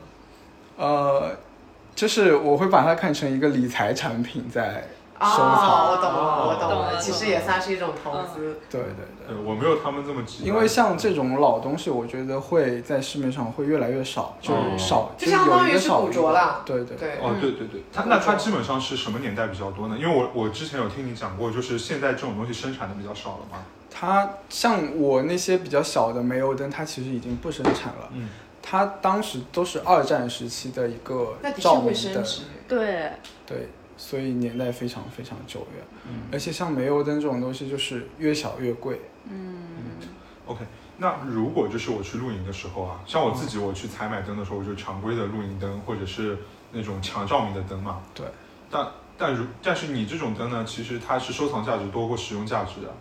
[0.75, 1.37] 呃，
[1.95, 4.87] 就是我会把它看成一个理财产品在
[5.19, 5.91] 收哦，藏。
[5.91, 8.57] 我懂了，我懂了，其实也算是一种投资。
[8.69, 9.05] 对对对。
[9.27, 10.43] 呃，我没有他们这么急。
[10.43, 19.95] 因为像这种老东西，我觉得会在市面上会越来越少，就少，就相当于有一个是古少一个着了对对对，哦，对对对，它那它基本上是什么年代比较多呢？
[19.99, 23.59] 因为我我之前有听你讲过，就是现在这种东西生产的比较少了嘛。
[23.93, 28.09] 它像我那些比较小的煤油灯，它其实已经不生产了。
[28.13, 28.29] 嗯，
[28.61, 32.23] 它当时都是二战时期的一个照明灯。
[32.67, 33.11] 对，
[33.45, 35.83] 对，所以年代非常非常久远。
[36.07, 39.01] 嗯而且像煤油灯这种东西，就是越小越贵。
[39.25, 39.57] 嗯
[40.45, 40.65] OK，
[40.97, 46.37] 那如果就是我去露营的时候啊，像我自己我去采买灯的时候，我就常规的露营灯或者是
[46.71, 48.01] 那种强照明的灯嘛。
[48.13, 48.25] 对。
[48.69, 52.93] 但但如但是你这种灯呢，其实它是收藏价值多过使用价值的。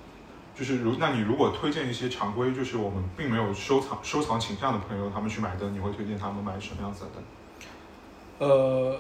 [0.55, 8.49] 就是如那你如果推荐一些常规，就是我们并没有收藏收藏倾向的朋友，他们去买灯，你会推荐他们买什么样子的灯？
[8.49, 8.97] 呃，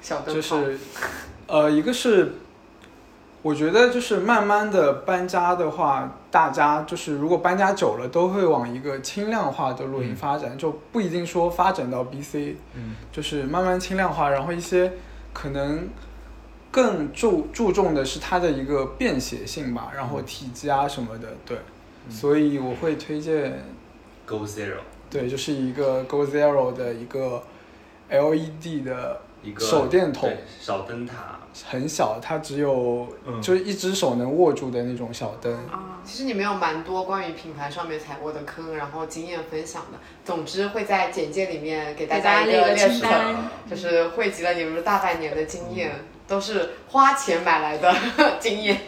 [0.00, 0.78] 小灯泡，就是，
[1.46, 2.34] 呃，一个是，
[3.42, 10.16] 我觉得就是慢慢的搬家的话，大家就是如果搬家久了，都会往一个轻量化的露营嗯。
[10.16, 12.96] 发展，就不一定说发展到 BC，嗯。
[13.12, 14.92] 就是慢慢轻量化，然后一些
[15.32, 15.88] 可能
[16.76, 21.56] 更注注重的是它的一个便携性吧，然后体积啊什么的，对，
[22.06, 22.12] 嗯。
[22.12, 23.64] 所以我会推荐
[24.26, 27.42] ，Go Zero 对，就是一个 Go Zero 的一个
[28.10, 30.28] LED 的一个手电筒
[30.60, 31.38] 小灯塔，
[31.70, 35.54] 很小，它只有嗯就是一只手能握住的那种小灯。
[35.68, 39.98] 啊，其实你们有蛮多关于品牌上面踩过的坑，然后经验分享的。
[40.24, 45.92] 总之会在简介里面给大家一个列表清单，就是汇集了你们大半年的经验，
[46.26, 47.94] 都是花钱买来的
[48.40, 48.80] 经验。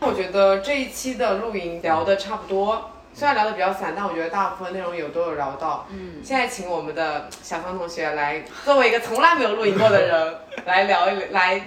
[0.00, 5.86] 我觉得这一期的露营聊的差不多，虽然聊的比较散，但我觉得大部分内容有都有聊到。
[5.90, 10.36] 嗯，现在请我们的小芳同学来，作为一个从来没有露营过的人，
[10.66, 11.60] 来聊一来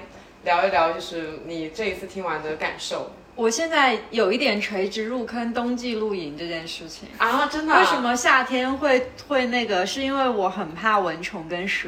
[0.43, 7.07] 聊一聊，就是你这一次听完的感受我现在有一点垂直入坑冬季露营这件事情。
[7.17, 7.47] 啊！
[7.51, 7.79] 真的啊？
[7.79, 9.85] 为什么夏天会会那个？
[9.85, 11.87] 是因为我很怕蚊虫跟蛇，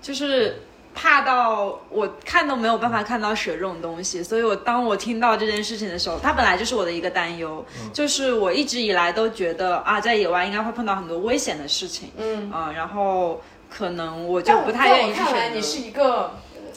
[0.00, 0.62] 就是
[0.94, 4.22] 怕到我看都没有办法看到蛇这种东西。
[4.22, 13.40] 所以我当我听到这件事情的时候，它本来就是我的一个担忧，就是我一直以来都觉得啊，在野外应该会碰到很多危险的事情，嗯，啊、然后
[13.70, 16.32] 可能我就不太愿意去在我看来，你是一个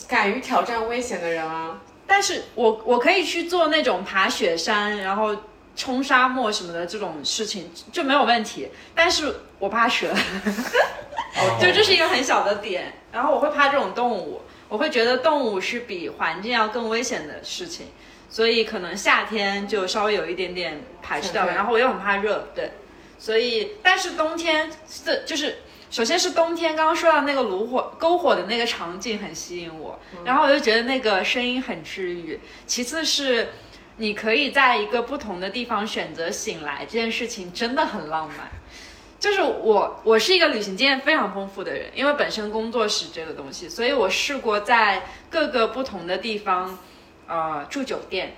[0.07, 1.79] 敢于挑战危险的人啊。
[2.07, 5.35] 但是我我可以去做那种爬雪山，然后
[5.75, 8.69] 冲沙漠什么的这种事情就没有问题。
[8.93, 10.13] 但是我怕蛇，
[11.59, 12.93] 就这是一个很小的点。
[13.11, 17.87] 然后我会怕这种动物，我会觉得动物是比环境要更危险的事情，
[18.29, 21.53] 所以可能夏天就稍微有一点点排斥掉了。
[21.53, 22.71] 然后我又很怕热，对，
[23.17, 24.71] 所以但是冬天
[25.03, 25.57] 这就是。
[25.91, 32.37] 首先是冬天，刚刚说到那个炉火篝火的那个场景很吸引我，然后我就觉得那个声音很治愈。
[32.65, 33.47] 其次是
[33.97, 38.49] 你可以在一个不同的地方选择醒来，这件事情真的很浪漫。
[39.25, 46.77] 就是我，我是一个旅行经验非常丰富的人，因为本身工作室这个东西，所以我试过在各个不同的地方，
[47.27, 48.35] 呃，住酒店。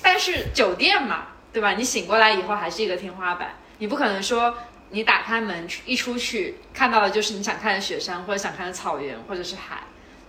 [0.00, 1.72] 但是酒店嘛，对吧？
[1.72, 4.54] 你醒过来以后还是一个天花板，你不可能说
[4.90, 9.82] 你打开门一出去看到的就是你想看的雪山，或者想看的草原，或者是海。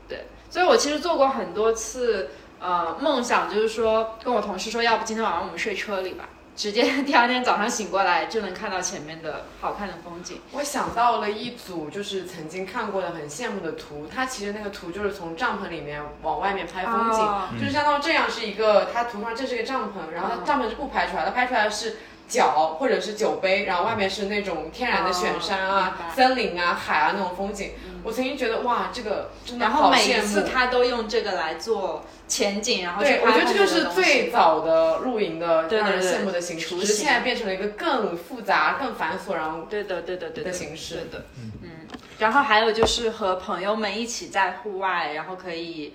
[0.08, 6.28] 对，所以我其实做过很多次，呃，梦想就是说跟我同事说，要不今天晚上我们睡车里吧，
[6.60, 10.42] 直接第二天早上醒过来就能看到前面的好看的风景。
[10.52, 21.96] 我想到了一组就是曾经看过的很羡慕的图，它其实那个图就是从帐篷里面往外面拍风景，哦就是相当于这样是一个，它图上这是一个帐篷，然后它嗯帐篷是不拍出来它，拍出来的是
[22.30, 27.72] 脚或者是酒杯，然后外面是那种天然的雪山啊、哦森林啊、海啊那种风景。
[28.02, 30.28] 我曾经觉得哇，这个真的然后每一好羡慕。
[30.28, 41.26] 次他都用这个来做前景，然后对，我觉得这就是最早的露营的让人羡慕的形式，现在变成了一个更复杂、更繁琐，然后对的，对的，对的形式对的，
[41.62, 41.72] 嗯。
[42.20, 45.94] 然后还有就是和朋友们一起在户外，然后可以，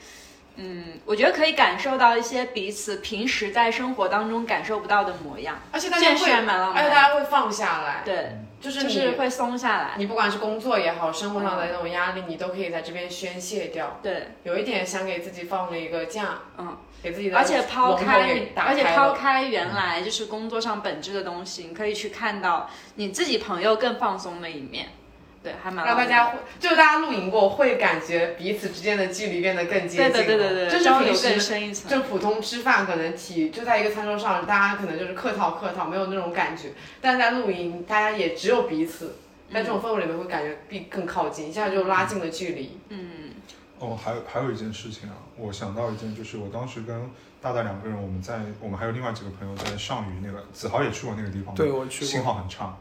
[0.57, 6.91] 嗯，我觉得可以感受到一些彼此平时在生活当中感受不到的模样，而且大家会，蛮浪而漫的。
[6.91, 9.91] 且大家会放下来，对，就是你就是会松下来。
[9.97, 13.99] 你不管是工作也好，生活上的那种压力，你都可以在这边宣泄掉。
[14.01, 24.87] 对，有一点想给自己放了一个假，嗯，给自己的而且抛龙头开给，打而且开了抛开原来就是工作上本质的东西，你可以去看到你自己朋友更放松的一面。
[25.45, 30.11] 对，还蛮让大家会，就是大家露营过，会感觉彼此之间的距离变得更接近了。
[30.11, 31.91] 对对对对对，就是平交流更时深一层。
[31.91, 36.73] 就普通吃饭可能体就在一个餐桌上，大家可能就是客套客套，没有那种感觉。
[37.03, 39.17] 但是在露营，大家也只有彼此，
[39.53, 42.79] 在这种氛围里面会感觉比更靠近，一下就拉近了距离。
[42.89, 43.33] 嗯，
[43.79, 47.11] 哦，还有还有一件事情啊，我想到一件，就是我当时跟
[47.43, 52.75] 大大两个人，我们在我们还有另外几个朋友在上虞那个子豪也去过那个地方，对我去信，号很差，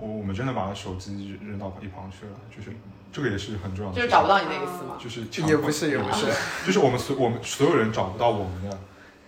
[0.00, 2.70] 我我们真的把手机扔到一旁去了，就是
[3.12, 4.96] 这个也是很重要的，就是找不到你的意思嘛。
[4.98, 6.26] 就是也不是也不 是，
[6.66, 8.78] 就是我们所我们所有人找不到我们的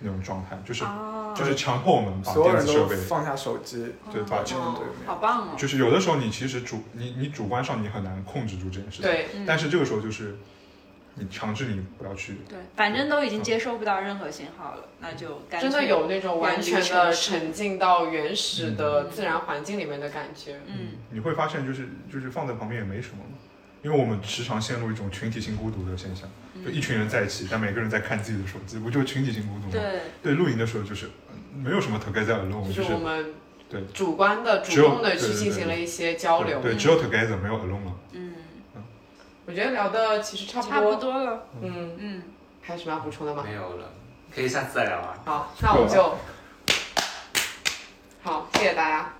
[0.00, 5.06] 那种状态，就是、哦，就是强迫我们把电子设备，放下手机，对，把这样对面。
[5.06, 5.48] 好棒哦。
[5.56, 10.38] 就是有的时候你其实主你你主观上你很难控制住这件事情，对，嗯但是这个时候就是
[11.20, 20.58] 你强制你不要去，对，反正都已经接收不到任何信号了，那就干脆真的有那种完全的沉浸到原始的自然环境里面的感觉。
[20.66, 23.36] 嗯，你会发现就是就是放在旁边也没什么嘛，
[23.82, 26.26] 因为我们时常陷入一种群体性孤独的现象，
[26.64, 29.70] 就一群人在一起，但每个人在看自己的手机，不就群体性孤独吗？
[29.72, 33.34] 对，对，露营的时候就是嗯没有什么 together alone，就就是我们
[33.68, 36.60] 对主观的、主动的去进行了一些交流。
[36.60, 37.92] 对，只有 together 没有 alone 了。
[38.12, 38.29] 嗯，
[39.50, 41.12] 我觉得聊的其实差不多。
[41.12, 41.42] 了。
[41.60, 41.96] 嗯。
[41.98, 42.22] 嗯。
[42.62, 43.42] 还有什么要补充的吗？
[43.44, 43.90] 没有了。
[44.32, 45.18] 可以下次再聊啊。
[45.26, 46.14] 好那我就
[48.22, 48.46] 好。
[48.54, 49.12] 谢谢大家。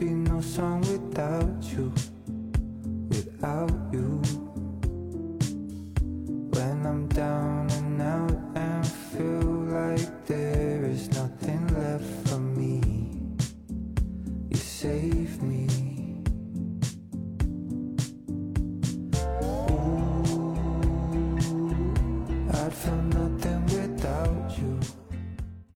[0.00, 1.92] No song without you.